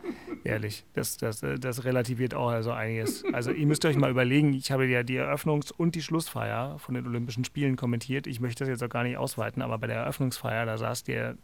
[0.44, 3.24] Ehrlich, das, das, das relativiert auch also einiges.
[3.32, 6.96] Also ihr müsst euch mal überlegen, ich habe ja die Eröffnungs- und die Schlussfeier von
[6.96, 8.26] den Olympischen Spielen kommentiert.
[8.26, 11.36] Ich möchte das jetzt auch gar nicht ausweiten, aber bei der Eröffnungsfeier, da saß der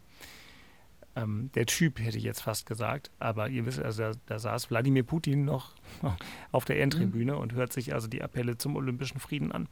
[1.18, 3.11] ähm, der Typ, hätte ich jetzt fast gesagt.
[3.20, 5.74] Aber ihr wisst, also da, da saß Wladimir Putin noch
[6.51, 7.39] auf der Endtribüne mhm.
[7.39, 9.68] und hört sich also die Appelle zum olympischen Frieden an.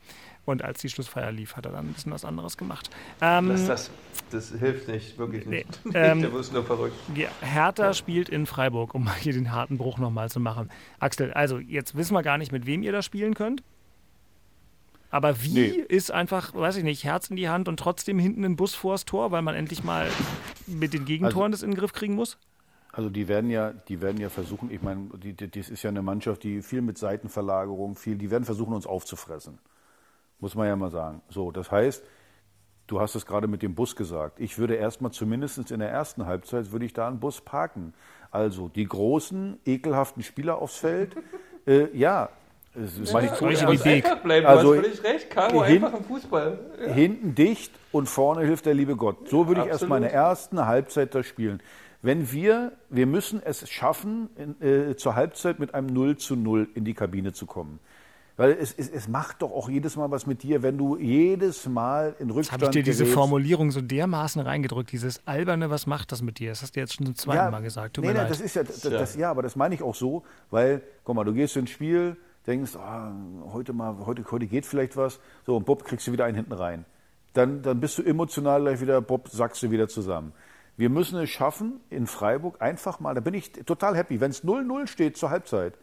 [0.46, 2.90] Und als die Schlussfeier lief, hat er dann ein bisschen was anderes gemacht.
[3.22, 3.92] Ähm, das, das,
[4.32, 5.86] das, hilft nicht, wirklich nicht.
[5.86, 6.96] Nee, ähm, der wird nur verrückt.
[7.16, 10.70] Ja, Hertha spielt in Freiburg, um hier den harten Bruch nochmal zu machen.
[11.00, 13.64] Axel, also jetzt wissen wir gar nicht, mit wem ihr da spielen könnt.
[15.16, 15.68] Aber wie nee.
[15.68, 19.06] ist einfach, weiß ich nicht, Herz in die Hand und trotzdem hinten ein Bus vors
[19.06, 20.10] Tor, weil man endlich mal
[20.68, 22.38] mit den Gegentoren also, das in den Griff kriegen muss?
[22.92, 25.90] Also die werden ja, die werden ja versuchen, ich meine, die, die, das ist ja
[25.90, 29.58] eine Mannschaft, die viel mit Seitenverlagerung, viel, die werden versuchen, uns aufzufressen.
[30.42, 31.22] Muss man ja mal sagen.
[31.30, 32.04] So, das heißt,
[32.88, 34.42] du hast es gerade mit dem Bus gesagt.
[34.42, 37.94] Ich würde erstmal zumindest in der ersten Halbzeit, würde ich da einen Bus parken.
[38.32, 41.16] Also die großen, ekelhaften Spieler aufs Feld.
[41.66, 42.32] äh, ja,
[42.76, 44.24] es ist ja, nicht so wie Beek.
[44.24, 44.46] Bleiben.
[44.46, 46.60] Also, du hast völlig recht, Caro, hin, einfach im Fußball.
[46.86, 46.94] Ja.
[46.94, 49.30] Hinten dicht und vorne hilft der liebe Gott.
[49.30, 51.62] So würde ich erst meine ersten Halbzeit da spielen.
[52.02, 56.68] Wenn wir, wir müssen es schaffen, in, äh, zur Halbzeit mit einem 0 zu 0
[56.76, 57.80] in die Kabine zu kommen.
[58.38, 61.68] Weil es, es, es, macht doch auch jedes Mal was mit dir, wenn du jedes
[61.68, 66.12] Mal in Rückstand Habe ich dir diese Formulierung so dermaßen reingedrückt, dieses alberne, was macht
[66.12, 66.50] das mit dir?
[66.50, 67.96] Das hast du jetzt schon zum zweiten ja, Mal gesagt.
[67.96, 70.24] Tut nee, nee, das ist ja, das, das, ja, aber das meine ich auch so,
[70.52, 72.18] weil, guck mal, du gehst ins Spiel,
[72.48, 76.26] denkst, oh, heute mal, heute, heute geht vielleicht was, so und Bob kriegst du wieder
[76.26, 76.86] einen hinten rein.
[77.34, 80.32] Dann, dann bist du emotional gleich wieder, Bob, sagst du wieder zusammen.
[80.78, 84.44] Wir müssen es schaffen, in Freiburg einfach mal, da bin ich total happy, wenn es
[84.44, 85.74] 0-0 steht zur Halbzeit.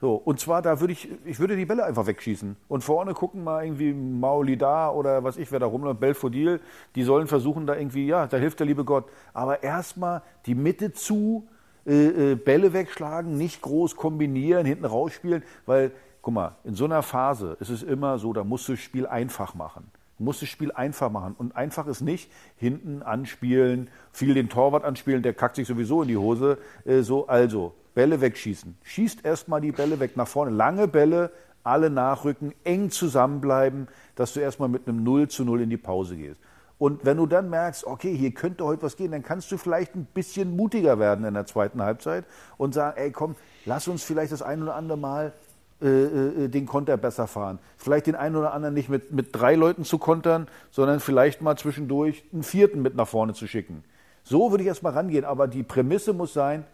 [0.00, 2.56] So, und zwar, da würde ich, ich würde die Bälle einfach wegschießen.
[2.68, 6.60] Und vorne gucken mal irgendwie Maulida oder was ich, wer da rumläuft, Belfodil,
[6.94, 9.08] die sollen versuchen da irgendwie, ja, da hilft der liebe Gott.
[9.32, 11.48] Aber erstmal die Mitte zu,
[11.86, 17.02] äh, äh, Bälle wegschlagen, nicht groß kombinieren, hinten rausspielen, weil, guck mal, in so einer
[17.02, 19.90] Phase ist es immer so, da musst du das Spiel einfach machen.
[20.18, 21.34] Du musst das Spiel einfach machen.
[21.36, 26.08] Und einfach ist nicht hinten anspielen, viel den Torwart anspielen, der kackt sich sowieso in
[26.08, 26.58] die Hose.
[26.84, 28.76] Äh, so, also, Bälle wegschießen.
[28.82, 30.50] Schießt erstmal die Bälle weg nach vorne.
[30.50, 31.30] Lange Bälle,
[31.62, 36.16] alle nachrücken, eng zusammenbleiben, dass du erstmal mit einem 0 zu 0 in die Pause
[36.16, 36.40] gehst.
[36.78, 39.94] Und wenn du dann merkst, okay, hier könnte heute was gehen, dann kannst du vielleicht
[39.94, 42.24] ein bisschen mutiger werden in der zweiten Halbzeit
[42.56, 45.32] und sagen, ey, komm, lass uns vielleicht das ein oder andere Mal
[45.80, 47.58] äh, äh, den Konter besser fahren.
[47.76, 51.56] Vielleicht den einen oder anderen nicht mit, mit drei Leuten zu kontern, sondern vielleicht mal
[51.56, 53.84] zwischendurch einen vierten mit nach vorne zu schicken.
[54.22, 56.64] So würde ich erstmal rangehen, aber die Prämisse muss sein,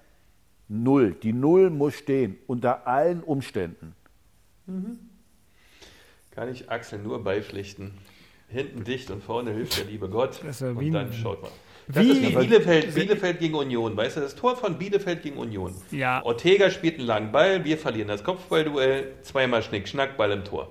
[0.68, 1.16] Null.
[1.22, 3.96] Die Null muss stehen, unter allen Umständen.
[4.66, 5.00] Mhm.
[6.30, 7.92] Kann ich Axel nur beipflichten.
[8.52, 10.40] Hinten dicht und vorne hilft der liebe Gott.
[10.44, 11.50] Das ja und dann schaut mal.
[11.88, 13.96] Das Wie- ist wie Bielefeld, Bielefeld gegen Union.
[13.96, 15.74] Weißt du, das Tor von Bielefeld gegen Union.
[15.90, 16.22] Ja.
[16.24, 20.68] Ortega spielt einen langen Ball, wir verlieren das Kopfballduell, zweimal Schnick, Schnack, Ball im Tor.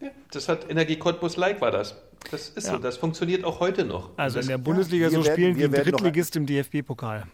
[0.00, 1.96] Ja, das hat Energie Cottbus Like war das.
[2.30, 2.74] Das ist Ja.
[2.74, 4.10] so, das funktioniert auch heute noch.
[4.16, 7.24] Also das, in der Bundesliga wir so werden- spielen wie wir ein Drittligist im DFB-Pokal.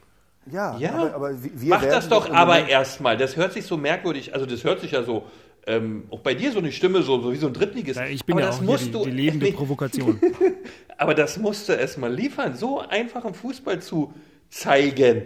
[0.51, 0.95] Ja, Ja.
[0.95, 3.17] aber, aber wir Mach das doch aber erstmal.
[3.17, 5.25] Das hört sich so merkwürdig, also das hört sich ja so,
[5.67, 7.99] ähm, auch bei dir so eine Stimme, so, so wie so ein Drittligist.
[7.99, 10.21] Ja, ich bin aber ja das auch die, du, die lebende nee, Provokation.
[10.99, 14.13] Aber das musst du erstmal liefern, so einfachen Fußball zu
[14.49, 15.23] zeigen.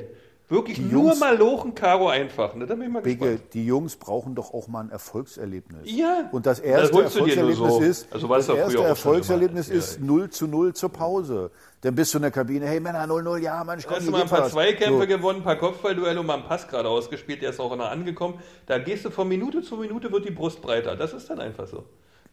[0.48, 2.54] Wirklich nur Jungs- mal lochen, Karo einfach.
[2.54, 2.66] Ne?
[2.66, 3.54] Da bin ich mal Bigge, gespannt.
[3.54, 5.80] die Jungs brauchen doch auch mal ein Erfolgserlebnis.
[5.90, 6.28] Ja.
[6.30, 7.80] Und das Das erste nur Erfolgserlebnis so.
[7.80, 9.74] ist, Also das erste Erfolgserlebnis immer.
[9.78, 11.50] Ja, ist 0 zu 0 zur Pause.
[11.80, 14.12] Dann bist du in der Kabine, hey Männer, 0-0, ja, Mann, komm, Hast hier du
[14.12, 14.52] mal ein paar was.
[14.52, 15.06] Zweikämpfe So.
[15.06, 18.34] gewonnen, ein paar Kopfballduelle und mal einen Pass gerade ausgespielt, der ist auch noch angekommen.
[18.66, 20.94] Da gehst du von Minute zu Minute, wird die Brust breiter.
[20.94, 21.84] Das ist dann einfach so.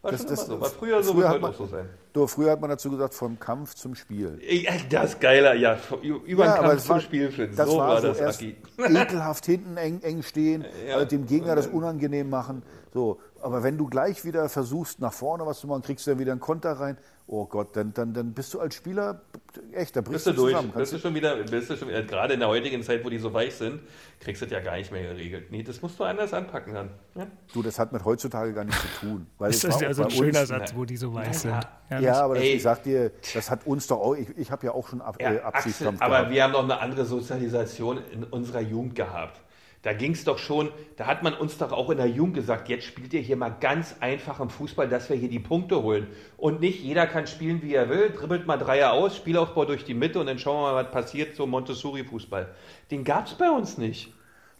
[0.04, 0.60] War Das- schon das- immer so.
[0.60, 1.88] War früher so, früher wird hat heute man- auch so sein.
[2.12, 4.38] Du, früher hat man dazu gesagt, vom Kampf zum Spiel.
[4.90, 5.78] Das ist geiler, ja.
[6.02, 7.56] Über Ja, den Kampf zum war- Spiel finden.
[7.56, 8.56] Das so war, war so das, erst Aki.
[8.78, 11.00] ekelhaft hinten eng, eng stehen, Ja.
[11.00, 12.62] äh, dem Gegner das unangenehm machen.
[12.92, 16.20] So, aber wenn du gleich wieder versuchst, nach vorne was zu machen, kriegst du dann
[16.20, 16.98] wieder einen Konter rein.
[17.26, 19.22] Oh Gott, dann, dann, dann bist du als Spieler
[19.72, 20.52] echt, da brichst Bist du du durch.
[20.54, 20.72] zusammen.
[20.76, 23.18] Bist du schon wieder, bist du schon wieder, gerade in der heutigen Zeit, wo die
[23.18, 23.80] so weich sind,
[24.20, 25.50] kriegst du das ja gar nicht mehr geregelt.
[25.50, 26.90] Nee, das musst du anders anpacken dann.
[27.14, 27.26] Ja?
[27.52, 29.26] du, das hat mit heutzutage gar nichts zu tun.
[29.38, 31.54] Weil Das ist auch also ein schöner uns, Satz, wo die so weiß sind.
[32.00, 34.72] Ja, aber das, ich sag dir, das hat uns doch auch, ich, ich habe ja
[34.72, 36.30] auch schon Ab, äh, Ja, Axel, aber gehabt.
[36.30, 39.40] wir haben doch eine andere Sozialisation in unserer Jugend gehabt.
[39.84, 42.70] Da ging es doch schon, da hat man uns doch auch in der Jugend gesagt,
[42.70, 46.06] jetzt spielt ihr hier mal ganz einfachen Fußball, dass wir hier die Punkte holen.
[46.38, 49.92] Und nicht jeder kann spielen, wie er will, dribbelt mal Dreier aus, Spielaufbau durch die
[49.92, 52.54] Mitte und dann schauen wir mal, was passiert, so Montessori-Fußball.
[52.90, 54.13] Den gab es bei uns nicht.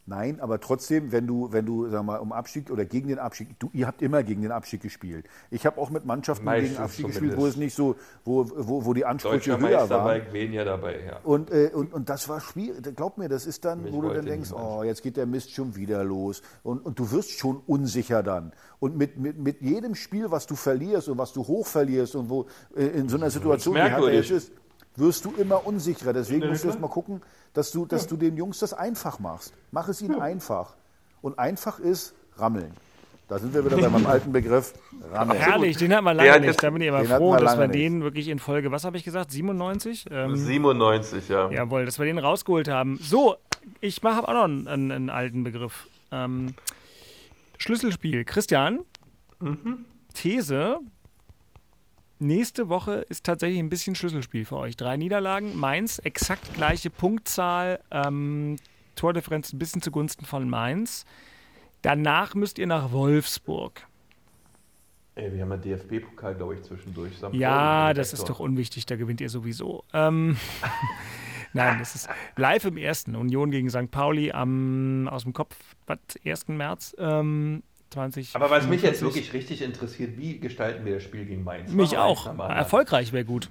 [0.07, 3.59] Nein, aber trotzdem, wenn du, wenn du, sag mal, um Abstieg oder gegen den Abstieg,
[3.59, 5.27] du, ihr habt immer gegen den Abstieg gespielt.
[5.51, 7.43] Ich habe auch mit Mannschaften Meistens gegen Abstieg gespielt, zumindest.
[7.43, 10.23] wo es nicht so, wo, wo, wo die Ansprüche Deutscher höher Meister waren.
[10.27, 11.21] bei weniger dabei, ja.
[11.23, 12.95] Und, äh, und, und das war schwierig.
[12.95, 14.69] Glaub mir, das ist dann, Mich wo du dann denkst, niemand.
[14.69, 16.43] oh, jetzt geht der Mist schon wieder los.
[16.63, 18.53] Und, und du wirst schon unsicher dann.
[18.81, 22.29] Und mit, mit, mit jedem Spiel, was du verlierst und was du hoch verlierst und
[22.29, 22.47] wo
[22.77, 24.53] äh, in so einer Situation, wie jetzt ist,
[24.97, 26.13] wirst du immer unsicherer.
[26.13, 27.21] Deswegen musst du jetzt mal gucken,
[27.55, 29.55] dass du, dass du den Jungs das einfach machst.
[29.71, 30.75] Mach es ihnen einfach.
[31.23, 32.73] Und einfach ist rammeln.
[33.29, 34.75] Da sind wir wieder bei meinem alten Begriff
[35.11, 35.41] rammeln.
[35.41, 36.63] Herrlich, den hat man Der lange nicht.
[36.63, 38.99] Da bin ich aber hatten froh, wir dass wir den wirklich in Folge, was habe
[38.99, 40.07] ich gesagt, 97?
[40.11, 41.51] Ähm, 97, ja.
[41.51, 42.99] Jawohl, dass wir den rausgeholt haben.
[43.01, 43.37] So,
[43.81, 45.89] ich mache auch noch einen, einen, einen alten Begriff.
[46.13, 46.55] Ähm,
[47.57, 48.25] Schlüsselspiel.
[48.25, 48.81] Christian,
[50.13, 50.81] These.
[52.25, 54.79] Nächste Woche ist tatsächlich ein bisschen Schlüsselspiel für euch.
[54.79, 58.57] Drei Niederlagen, Mainz, exakt gleiche Punktzahl, ähm,
[58.97, 61.05] Tordifferenz ein bisschen zugunsten von Mainz.
[61.83, 63.87] Danach müsst ihr nach Wolfsburg.
[65.16, 67.14] Ey, wir haben ja DFB-Pokal, glaube ich, zwischendurch.
[67.14, 67.35] St.
[67.35, 69.85] Ja, das ist doch unwichtig, da gewinnt ihr sowieso.
[69.93, 70.39] Ähm,
[71.53, 73.16] Nein, das ist live im ersten.
[73.16, 73.91] Union gegen St.
[73.91, 75.55] Pauli am, aus dem Kopf,
[75.87, 76.49] was, 1.
[76.49, 78.35] März ähm, 20.
[78.35, 81.70] Aber was mich jetzt wirklich richtig interessiert, wie gestalten wir das Spiel gegen Mainz?
[81.72, 82.51] Mich Machen auch.
[82.51, 83.51] Erfolgreich wäre gut.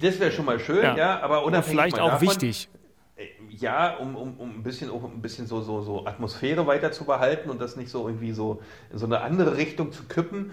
[0.00, 0.96] Das wäre schon mal schön, Ja.
[0.96, 2.68] ja, aber unabhängig vielleicht auch davon, wichtig.
[3.16, 6.90] äh, Ja, um, um, um ein bisschen, um ein bisschen so, so, so Atmosphäre weiter
[6.92, 8.60] zu behalten und das nicht so irgendwie so
[8.92, 10.50] in so eine andere Richtung zu kippen.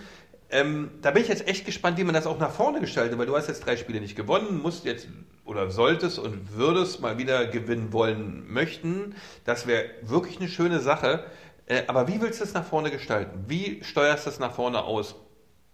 [0.52, 3.26] Ähm, da bin ich jetzt echt gespannt, wie man das auch nach vorne gestaltet, weil
[3.26, 5.08] du hast jetzt drei Spiele nicht gewonnen, musst jetzt
[5.46, 9.16] oder solltest und würdest mal wieder gewinnen wollen möchten.
[9.46, 11.26] Das wäre wirklich eine schöne Sache.
[11.66, 13.46] Äh, aber wie willst du es nach vorne gestalten?
[13.48, 15.16] Wie steuerst du es nach vorne aus?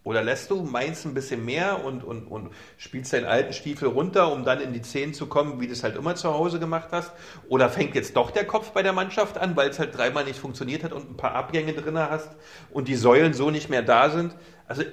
[0.04, 4.32] Oder lässt du Mainz ein bisschen mehr und, und, und spielst deinen alten Stiefel runter,
[4.32, 6.90] um dann in die Zehn zu kommen, wie du es halt immer zu Hause gemacht
[6.92, 7.12] hast?
[7.50, 10.40] Oder fängt jetzt doch der Kopf bei der Mannschaft an, weil es halt dreimal nicht
[10.40, 12.30] funktioniert hat und ein paar Abgänge drin hast
[12.72, 14.36] und die Säulen so nicht mehr da sind?
[14.68, 14.84] Also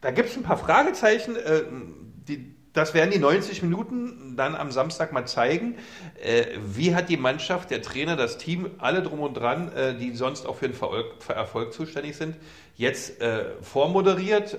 [0.00, 1.64] da gibt es ein paar Fragezeichen, äh,
[2.28, 5.74] die, das werden die 90 Minuten dann am Samstag mal zeigen.
[6.22, 10.14] Äh, wie hat die Mannschaft, der Trainer, das Team, alle drum und dran, äh, die
[10.14, 10.78] sonst auch für den
[11.28, 12.36] Erfolg, zuständig sind,
[12.76, 14.58] jetzt äh, vormoderiert,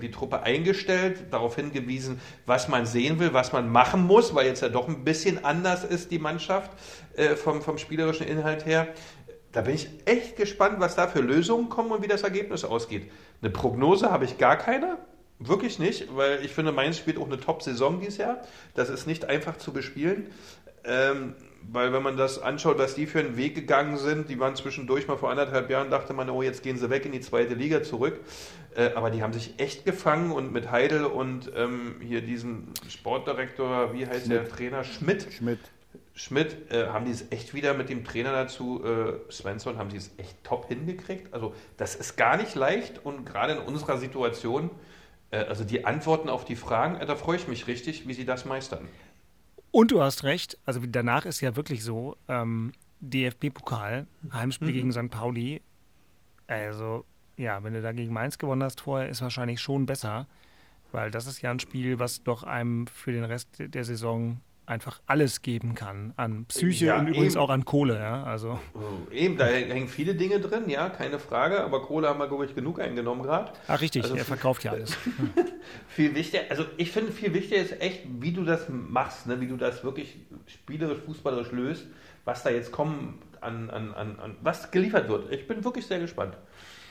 [0.00, 4.62] die Truppe eingestellt, darauf hingewiesen, was man sehen will, was man machen muss, weil jetzt
[4.62, 6.70] ja doch ein bisschen anders ist die Mannschaft
[7.36, 8.88] vom, vom spielerischen Inhalt her.
[9.52, 13.10] Da bin ich echt gespannt, was da für Lösungen kommen und wie das Ergebnis ausgeht.
[13.42, 14.96] Eine Prognose habe ich gar keine.
[15.40, 18.42] Wirklich nicht, weil ich finde, Mainz spielt auch eine Top-Saison dieses Jahr.
[18.74, 20.26] Das ist nicht einfach zu bespielen.
[20.84, 21.34] Ähm,
[21.70, 25.06] weil wenn man das anschaut, was die für einen Weg gegangen sind, die waren zwischendurch
[25.06, 27.82] mal vor anderthalb Jahren, dachte man, oh, jetzt gehen sie weg in die zweite Liga
[27.82, 28.20] zurück.
[28.74, 33.92] Äh, aber die haben sich echt gefangen und mit Heidel und ähm, hier diesem Sportdirektor,
[33.92, 34.84] wie heißt der Trainer?
[34.84, 35.26] Schmidt.
[35.30, 35.58] Schmidt.
[36.14, 39.98] Schmidt, äh, haben die es echt wieder mit dem Trainer dazu, äh, Svensson, haben sie
[39.98, 41.32] es echt top hingekriegt?
[41.32, 44.70] Also das ist gar nicht leicht und gerade in unserer Situation,
[45.36, 48.44] also die Antworten auf die Fragen, äh, da freue ich mich richtig, wie sie das
[48.44, 48.88] meistern.
[49.70, 54.72] Und du hast recht, also danach ist ja wirklich so, ähm, DFB-Pokal, Heimspiel mhm.
[54.72, 55.10] gegen St.
[55.10, 55.62] Pauli,
[56.46, 57.04] also
[57.36, 60.26] ja, wenn du da gegen Mainz gewonnen hast vorher, ist wahrscheinlich schon besser,
[60.90, 65.00] weil das ist ja ein Spiel, was doch einem für den Rest der Saison einfach
[65.06, 67.42] alles geben kann an Psyche ja, und übrigens eben.
[67.42, 68.58] auch an Kohle, ja, also.
[68.74, 72.44] Oh, eben, da hängen viele Dinge drin, ja, keine Frage, aber Kohle haben wir, glaube
[72.44, 73.52] ich, genug eingenommen gerade.
[73.66, 74.96] Ach, richtig, also er verkauft ja alles.
[75.88, 79.46] viel wichtiger, also ich finde, viel wichtiger ist echt, wie du das machst, ne, wie
[79.46, 80.16] du das wirklich
[80.46, 81.86] spielerisch, fußballerisch löst,
[82.24, 85.32] was da jetzt kommen an, an, an, an was geliefert wird.
[85.32, 86.36] Ich bin wirklich sehr gespannt.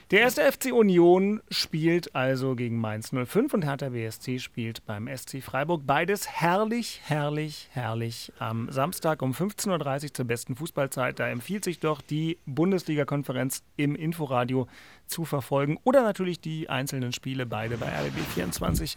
[0.10, 5.43] Der erste FC Union spielt also gegen Mainz 05 und Hertha BSC spielt beim SC
[5.43, 5.82] Freiburg.
[5.86, 11.20] Beides herrlich, herrlich, herrlich am Samstag um 15.30 Uhr zur besten Fußballzeit.
[11.20, 14.68] Da empfiehlt sich doch die Bundesliga-Konferenz im Inforadio
[15.08, 18.95] zu verfolgen oder natürlich die einzelnen Spiele beide bei RBB 24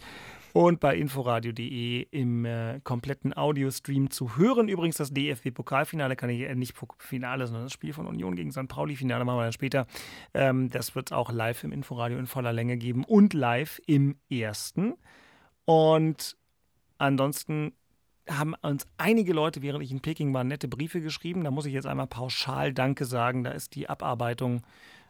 [0.53, 4.67] und bei inforadio.de im äh, kompletten Audiostream zu hören.
[4.67, 8.67] Übrigens das DFB-Pokalfinale kann ich äh, nicht Finale, sondern das Spiel von Union gegen St.
[8.67, 9.87] Pauli-Finale machen wir dann später.
[10.33, 14.17] Ähm, das wird es auch live im Inforadio in voller Länge geben und live im
[14.29, 14.95] ersten.
[15.65, 16.35] Und
[16.97, 17.73] ansonsten
[18.29, 21.43] haben uns einige Leute, während ich in Peking war, nette Briefe geschrieben.
[21.43, 23.43] Da muss ich jetzt einmal pauschal Danke sagen.
[23.43, 24.61] Da ist die Abarbeitung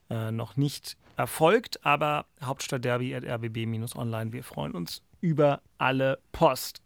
[0.10, 4.34] äh, noch nicht erfolgt, aber Hauptstadtderby at rbb-online.
[4.34, 6.82] Wir freuen uns über alle Post.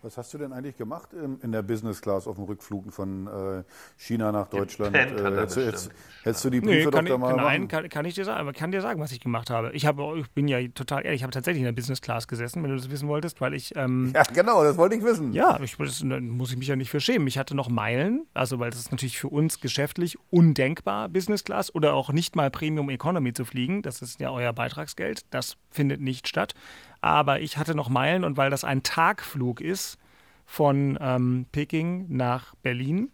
[0.00, 3.64] Was hast du denn eigentlich gemacht in der Business Class auf dem Rückflug von äh,
[3.96, 4.94] China nach Deutschland?
[4.94, 5.90] Äh, hättest, hättest,
[6.22, 8.70] hättest, du die Briefe nee, doch da mal Nein, kann, kann, ich dir sagen, kann
[8.70, 9.72] dir sagen, was ich gemacht habe.
[9.72, 12.62] Ich, habe, ich bin ja total ehrlich, ich habe tatsächlich in der Business Class gesessen,
[12.62, 13.74] wenn du das wissen wolltest, weil ich...
[13.74, 15.32] Ähm, ja, genau, das wollte ich wissen.
[15.32, 17.26] Ja, ich, das, muss ich mich ja nicht für schämen.
[17.26, 21.74] Ich hatte noch Meilen, also weil das ist natürlich für uns geschäftlich undenkbar, Business Class
[21.74, 23.82] oder auch nicht mal Premium Economy zu fliegen.
[23.82, 25.22] Das ist ja euer Beitragsgeld.
[25.30, 26.54] Das findet nicht statt.
[27.00, 29.98] Aber ich hatte noch Meilen und weil das ein Tagflug ist
[30.46, 33.10] von ähm, Peking nach Berlin,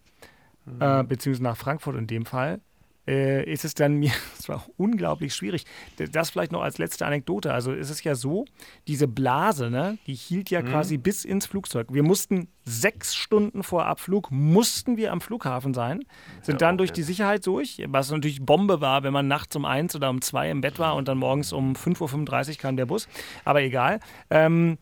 [0.65, 0.81] mhm.
[0.81, 2.61] äh, beziehungsweise nach Frankfurt in dem Fall,
[3.07, 5.65] äh, ist es dann mir, es war unglaublich schwierig.
[6.11, 7.53] Das vielleicht noch als letzte Anekdote.
[7.53, 8.45] Also ist es ja so,
[8.87, 10.67] diese Blase, ne, die hielt ja mhm.
[10.67, 11.87] quasi bis ins Flugzeug.
[11.91, 16.03] Wir mussten sechs Stunden vor Abflug, mussten wir am Flughafen sein,
[16.41, 19.95] sind dann durch die Sicherheit durch, was natürlich Bombe war, wenn man nachts um eins
[19.95, 23.07] oder um zwei im Bett war und dann morgens um 5.35 Uhr kam der Bus.
[23.43, 23.99] Aber egal.
[24.31, 24.77] Ähm,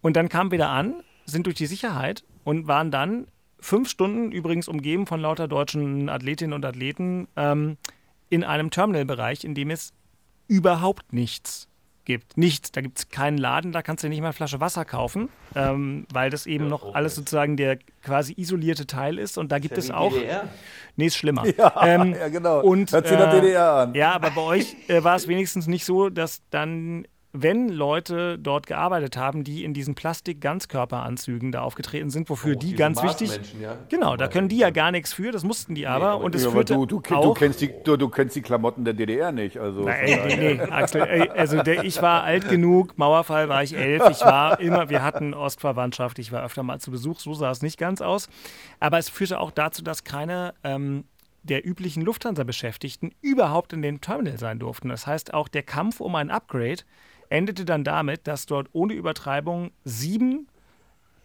[0.00, 3.26] und dann kamen wir da an, sind durch die Sicherheit und waren dann
[3.66, 7.76] fünf Stunden, übrigens umgeben von lauter deutschen Athletinnen und Athleten, ähm,
[8.28, 9.92] in einem Terminalbereich, in dem es
[10.48, 11.68] überhaupt nichts
[12.04, 12.38] gibt.
[12.38, 12.70] Nichts.
[12.70, 16.06] Da gibt es keinen Laden, da kannst du nicht mal eine Flasche Wasser kaufen, ähm,
[16.12, 19.36] weil das eben ja, noch alles sozusagen der quasi isolierte Teil ist.
[19.36, 20.12] Und da gibt es auch.
[20.12, 20.48] DDR?
[20.94, 21.44] Nee, ist schlimmer.
[21.58, 22.60] Ja, ähm, ja genau.
[22.60, 23.94] Und, Hört sich äh, DDR an.
[23.94, 27.06] Ja, aber bei euch äh, war es wenigstens nicht so, dass dann
[27.42, 32.74] wenn Leute dort gearbeitet haben, die in diesen Plastik-Ganzkörperanzügen da aufgetreten sind, wofür oh, die
[32.74, 33.54] ganz wichtig.
[33.60, 33.76] Ja?
[33.88, 36.18] Genau, da können die ja gar nichts für, das mussten die aber.
[36.18, 38.84] Nee, und es führte du, du, auch, du, kennst die, du, du, kennst die Klamotten
[38.84, 39.58] der DDR nicht.
[39.58, 44.02] Also ey, nee, nee, Axel, also der, ich war alt genug, Mauerfall war ich elf,
[44.10, 47.62] ich war immer, wir hatten Ostverwandtschaft, ich war öfter mal zu Besuch, so sah es
[47.62, 48.28] nicht ganz aus.
[48.80, 51.04] Aber es führte auch dazu, dass keine ähm,
[51.46, 54.88] der üblichen Lufthansa-Beschäftigten überhaupt in dem Terminal sein durften.
[54.88, 56.82] Das heißt, auch der Kampf um ein Upgrade
[57.30, 60.48] endete dann damit, dass dort ohne Übertreibung sieben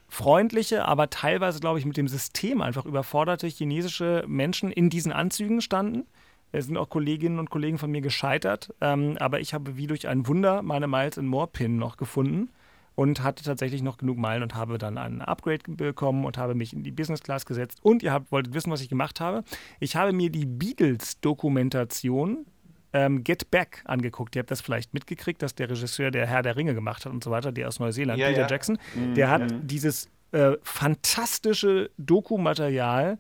[0.08, 5.62] freundliche, aber teilweise, glaube ich, mit dem System einfach überforderte chinesische Menschen in diesen Anzügen
[5.62, 6.06] standen.
[6.52, 10.10] Es sind auch Kolleginnen und Kollegen von mir gescheitert, ähm, aber ich habe wie durch
[10.10, 12.50] ein Wunder meine Miles in More Pin noch gefunden
[12.96, 16.74] und hatte tatsächlich noch genug Meilen und habe dann ein Upgrade bekommen und habe mich
[16.74, 17.80] in die Business Class gesetzt.
[17.82, 19.46] Und ihr habt, wolltet wissen, was ich gemacht habe.
[19.80, 22.46] Ich habe mir die Beatles-Dokumentation
[22.94, 24.36] ähm, Get Back angeguckt.
[24.36, 27.24] Ihr habt das vielleicht mitgekriegt, dass der Regisseur, der Herr der Ringe gemacht hat und
[27.24, 28.48] so weiter, der aus Neuseeland, ja, Peter ja.
[28.48, 33.18] Jackson, mhm, der hat dieses äh, fantastische Dokumaterial,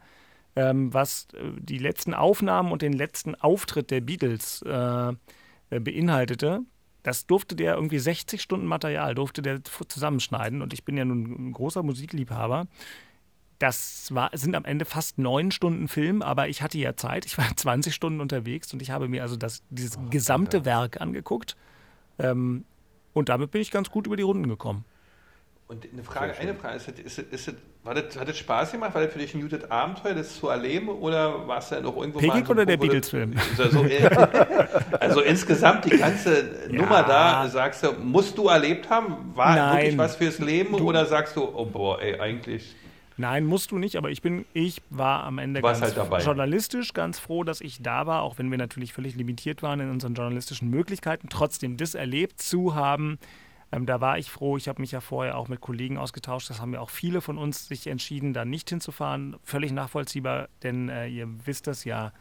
[0.55, 5.13] ähm, was äh, die letzten Aufnahmen und den letzten Auftritt der Beatles äh,
[5.69, 6.61] äh beinhaltete.
[7.03, 10.61] Das durfte der irgendwie 60 Stunden Material, durfte der zusammenschneiden.
[10.61, 12.67] Und ich bin ja nun ein großer Musikliebhaber.
[13.61, 17.27] Das war, sind am Ende fast neun Stunden Film, aber ich hatte ja Zeit.
[17.27, 20.65] Ich war 20 Stunden unterwegs und ich habe mir also das, dieses oh, gesamte ja.
[20.65, 21.55] Werk angeguckt.
[22.17, 22.65] Ähm,
[23.13, 24.83] und damit bin ich ganz gut über die Runden gekommen.
[25.67, 28.95] Und eine Frage, eine Frage, ist, ist, ist, ist, war das, hat das Spaß gemacht?
[28.95, 30.89] War das für dich ein muted Abenteuer, das zu erleben?
[30.89, 33.35] Oder war es dann noch irgendwo Pegig so oder der Beatles-Film?
[33.57, 33.85] Also,
[34.99, 36.81] also, insgesamt die ganze ja.
[36.81, 39.31] Nummer da, sagst du, musst du erlebt haben?
[39.35, 39.77] War Nein.
[39.77, 40.75] wirklich was fürs Leben?
[40.75, 42.75] Du, oder sagst du, oh boah, ey, eigentlich
[43.17, 47.19] Nein, musst du nicht, aber ich bin, ich war am Ende ganz halt journalistisch ganz
[47.19, 50.69] froh, dass ich da war, auch wenn wir natürlich völlig limitiert waren in unseren journalistischen
[50.69, 53.19] Möglichkeiten, trotzdem das erlebt zu haben.
[53.73, 54.57] Ähm, da war ich froh.
[54.57, 56.49] Ich habe mich ja vorher auch mit Kollegen ausgetauscht.
[56.49, 59.35] Das haben ja auch viele von uns sich entschieden, da nicht hinzufahren.
[59.43, 62.11] Völlig nachvollziehbar, denn äh, ihr wisst das ja,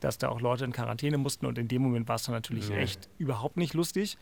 [0.00, 2.70] dass da auch Leute in Quarantäne mussten und in dem Moment war es dann natürlich
[2.70, 2.76] Nee.
[2.78, 4.18] echt überhaupt nicht lustig.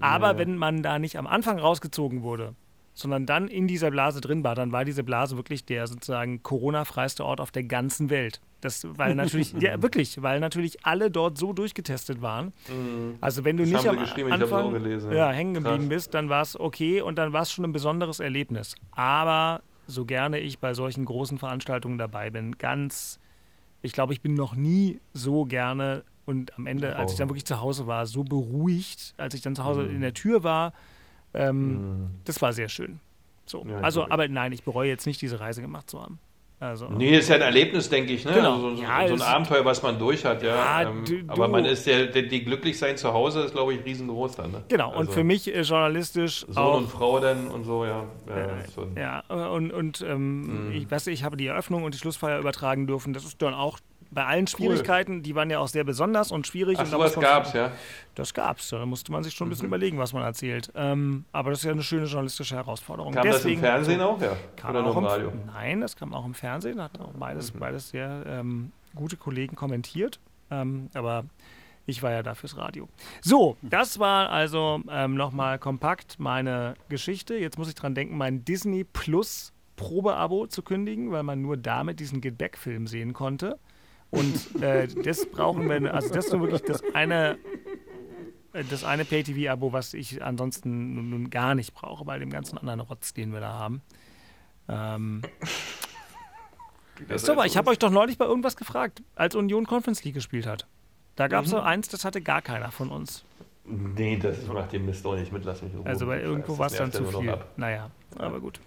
[0.00, 0.38] Aber Ja.
[0.38, 2.54] wenn man da nicht am Anfang rausgezogen wurde,
[2.94, 7.24] sondern dann in dieser Blase drin war, dann war diese Blase wirklich der sozusagen Corona-freiste
[7.24, 8.40] Ort auf der ganzen Welt.
[8.60, 12.52] Das, weil natürlich, ja wirklich, weil natürlich alle dort so durchgetestet waren.
[13.20, 13.72] Also wenn du Mhm.
[13.72, 15.30] Das nicht am Anfang gelesen, ja, ja.
[15.32, 15.88] hängen geblieben Krass.
[15.88, 18.76] bist, dann war es okay und dann war es schon ein besonderes Erlebnis.
[18.92, 23.18] Aber so gerne ich bei solchen großen Veranstaltungen dabei bin, ganz,
[23.82, 27.44] ich glaube, ich bin noch nie so gerne und am Ende, als ich dann wirklich
[27.44, 29.96] zu Hause war, so beruhigt, als ich dann zu Hause Mhm.
[29.96, 30.72] in der Tür war,
[31.34, 33.00] ähm, das war sehr schön.
[33.46, 36.18] So, Ja, also, aber nein, ich bereue jetzt nicht, diese Reise gemacht zu haben.
[36.60, 38.32] Also, Nee, ist ja ein Erlebnis, denke ich, ne?
[38.32, 38.54] Genau.
[38.54, 40.82] Also so, Ja, so ein Abenteuer, was man durch hat, ja.
[40.82, 43.84] Ja, ähm, aber man ist der, der, die glücklich sein zu Hause ist, glaube ich,
[43.84, 44.62] riesengroß dann, ne?
[44.68, 48.06] genau, und Also für mich äh, journalistisch Sohn auch und Frau dann und so, ja.
[48.28, 48.56] ja.
[48.96, 50.72] Ja, äh, und, und ähm, Mhm.
[50.72, 53.12] ich weiß, ich habe die Eröffnung und die Schlussfeier übertragen dürfen.
[53.12, 53.78] Das ist dann auch
[54.14, 56.78] bei allen Schwierigkeiten, die waren ja auch sehr besonders und schwierig.
[56.78, 57.72] Ach, und sowas gab's, ja.
[58.14, 58.68] Das gab's.
[58.70, 59.50] Da musste man sich schon ein Mhm.
[59.50, 60.70] bisschen überlegen, was man erzählt.
[60.74, 63.12] Ähm, aber das ist ja eine schöne journalistische Herausforderung.
[63.12, 64.32] Kam das im Fernsehen auch, ja?
[64.68, 65.32] Oder nur im, Radio?
[65.46, 66.80] Nein, das kam auch im Fernsehen.
[66.80, 67.58] Hat auch beides, Mhm.
[67.58, 70.20] beides sehr ähm, gute Kollegen kommentiert.
[70.50, 71.24] Ähm, aber
[71.86, 72.88] ich war ja da fürs Radio.
[73.20, 77.34] So, das war also ähm, nochmal kompakt meine Geschichte.
[77.36, 81.98] Jetzt muss ich dran denken, mein Disney Plus Probeabo zu kündigen, weil man nur damit
[81.98, 83.58] diesen Get Back-Film sehen konnte.
[84.14, 87.36] Und äh, das brauchen wir, also das ist nur wirklich das eine,
[88.52, 92.80] äh, das eine Pay-TV-Abo, was ich ansonsten nun, gar nicht brauche, bei dem ganzen anderen
[92.80, 93.82] Rotz, den wir da haben.
[94.68, 95.22] Ähm,
[97.08, 100.46] ihr aber, ich habe euch doch neulich bei irgendwas gefragt, als Union Conference League gespielt
[100.46, 100.66] hat.
[101.16, 101.56] Da gab es Mhm.
[101.56, 103.24] so eins, das hatte gar keiner von uns.
[103.64, 105.86] Nee, das ist nach dem Mist auch nicht mit, lass mich in Ruhe.
[105.86, 107.36] Also bei irgendwo war es dann zu viel.
[107.56, 108.60] Naja, aber gut.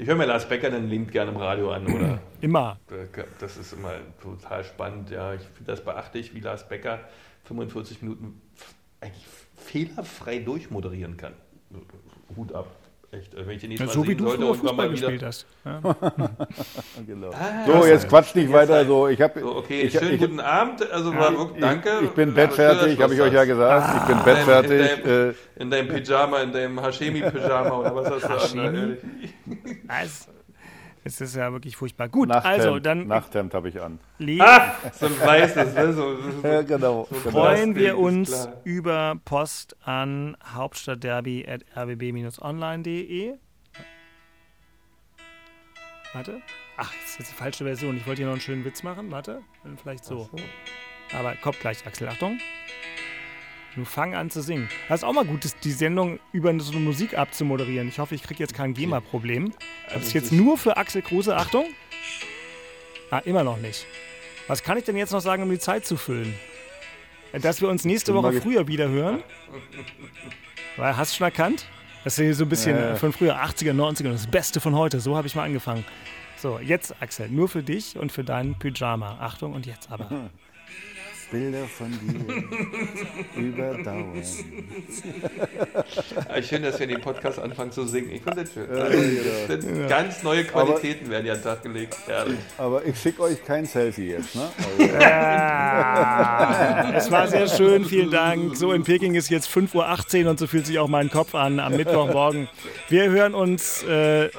[0.00, 2.20] Ich höre mir Lars Becker dann liebend gerne im Radio an, oder?
[2.40, 2.78] Immer.
[3.40, 5.34] Das ist immer total spannend, ja.
[5.34, 7.00] Ich finde das beachtlich, wie Lars Becker
[7.46, 8.40] 45 Minuten
[9.00, 9.26] eigentlich
[9.56, 11.32] fehlerfrei durchmoderieren kann.
[12.36, 12.68] Hut ab.
[13.10, 13.34] Echt.
[13.34, 14.92] Also Wenn ich den nächstes Ja, Mal so wie sehen du sollte, irgendwann Fußball mal
[14.94, 15.46] wieder- gespielt hast.
[15.64, 15.80] Ja.
[17.06, 17.30] Genau.
[17.30, 18.74] Ah, So, jetzt quatsch nicht Jetzt weiter.
[18.74, 18.86] halt.
[18.88, 20.90] So, ich hab, So, okay, ich, schönen ich, guten Abend.
[20.90, 21.88] Also war wirklich, danke.
[22.00, 23.96] Ich, ich bin bettfertig, habe ich euch ja gesagt.
[23.96, 24.80] Ich bin In deinem- bettfertig.
[24.80, 28.74] In deinem, Äh, in deinem Pyjama, in deinem Hashemi-Pyjama oder was hast du an?
[28.74, 28.96] Hashemi?
[31.04, 32.08] Es, ist ja wirklich furchtbar.
[32.08, 33.98] Gut, Nachthemd, also dann Nachthemd habe ich an.
[34.40, 35.92] Ah, so ein weißes, ne?
[35.92, 37.06] So, so, Ja, genau.
[37.10, 37.30] so genau.
[37.30, 38.60] freuen wir uns klar.
[38.64, 43.34] über Post an hauptstadtderby.rbb-online.de.
[46.14, 46.40] Warte.
[46.76, 47.96] Ach, das ist jetzt die falsche Version.
[47.96, 49.10] Ich wollte hier noch einen schönen Witz machen.
[49.10, 49.42] Warte.
[49.82, 50.30] Vielleicht so.
[51.12, 52.08] Aber kommt gleich, Axel.
[52.08, 52.38] Achtung.
[53.78, 54.68] Du fang an zu singen.
[54.88, 57.86] Das ist auch mal gut, die Sendung über so eine Musik abzumoderieren.
[57.88, 59.52] Ich hoffe, ich kriege jetzt kein GEMA-Problem.
[59.52, 61.36] Das Also ist es jetzt nur für Axel Kruse.
[61.36, 61.66] Achtung.
[63.10, 63.86] Ah, immer noch nicht.
[64.48, 66.34] Was kann ich denn jetzt noch sagen, um die Zeit zu füllen?
[67.32, 69.22] Dass wir uns nächste Woche früher wieder hören.
[70.76, 71.66] Weil, hast du schon erkannt?
[72.02, 72.96] Das ist hier so ein bisschen Ja, ja.
[72.96, 74.98] von früher, 80er, 90er, das Beste von heute.
[74.98, 75.84] So habe ich mal angefangen.
[76.36, 79.18] So, jetzt, Axel, nur für dich und für deinen Pyjama.
[79.20, 80.30] Achtung und jetzt aber.
[81.30, 82.44] Bilder von dir
[83.42, 84.22] überdauern.
[86.28, 88.10] Ah, Schön, dass wir in dem Podcast anfangen zu singen.
[88.12, 88.66] Ich finde das schön.
[88.74, 88.98] Ja, Also,
[89.48, 91.96] das sind Ganz neue Qualitäten werden ja an den Tag gelegt.
[92.06, 92.38] Herrlich.
[92.56, 94.48] Aber ich schicke euch kein Selfie jetzt, ne?
[96.88, 98.56] Also, es war sehr schön, vielen Dank.
[98.56, 101.60] So, in Peking ist jetzt 5.18 Uhr und so fühlt sich auch mein Kopf an
[101.60, 102.48] am Mittwochmorgen.
[102.88, 104.30] Wir hören uns äh,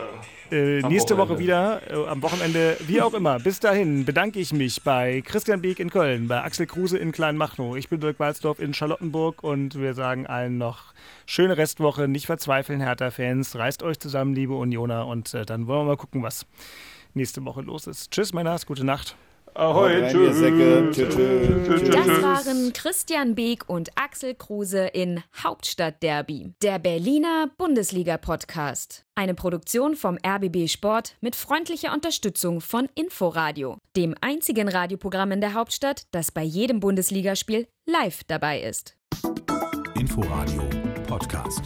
[0.51, 3.39] äh, nächste Woche wieder, äh, am Wochenende, wie auch immer.
[3.39, 7.75] Bis dahin bedanke ich mich bei Christian Beek in Köln, bei Axel Kruse in Kleinmachnow.
[7.75, 10.93] Ich bin Dirk Walzdorf in Charlottenburg und wir sagen allen noch
[11.25, 12.07] schöne Restwoche.
[12.07, 13.55] Nicht verzweifeln, Hertha-Fans.
[13.55, 15.07] Reißt euch zusammen, liebe Unioner.
[15.07, 16.45] Und äh, dann wollen wir mal gucken, was
[17.13, 18.11] nächste Woche los ist.
[18.11, 19.15] Tschüss, Männers, gute Nacht.
[19.53, 20.39] Ahoi, tschüss.
[20.39, 29.05] Das waren Christian Beek und Axel Kruse in Hauptstadtderby, der Berliner Bundesliga-Podcast.
[29.15, 35.53] Eine Produktion vom RBB Sport mit freundlicher Unterstützung von Inforadio, dem einzigen Radioprogramm in der
[35.53, 38.95] Hauptstadt, das bei jedem Bundesligaspiel live dabei ist.
[39.95, 40.63] Inforadio
[41.07, 41.63] Podcast.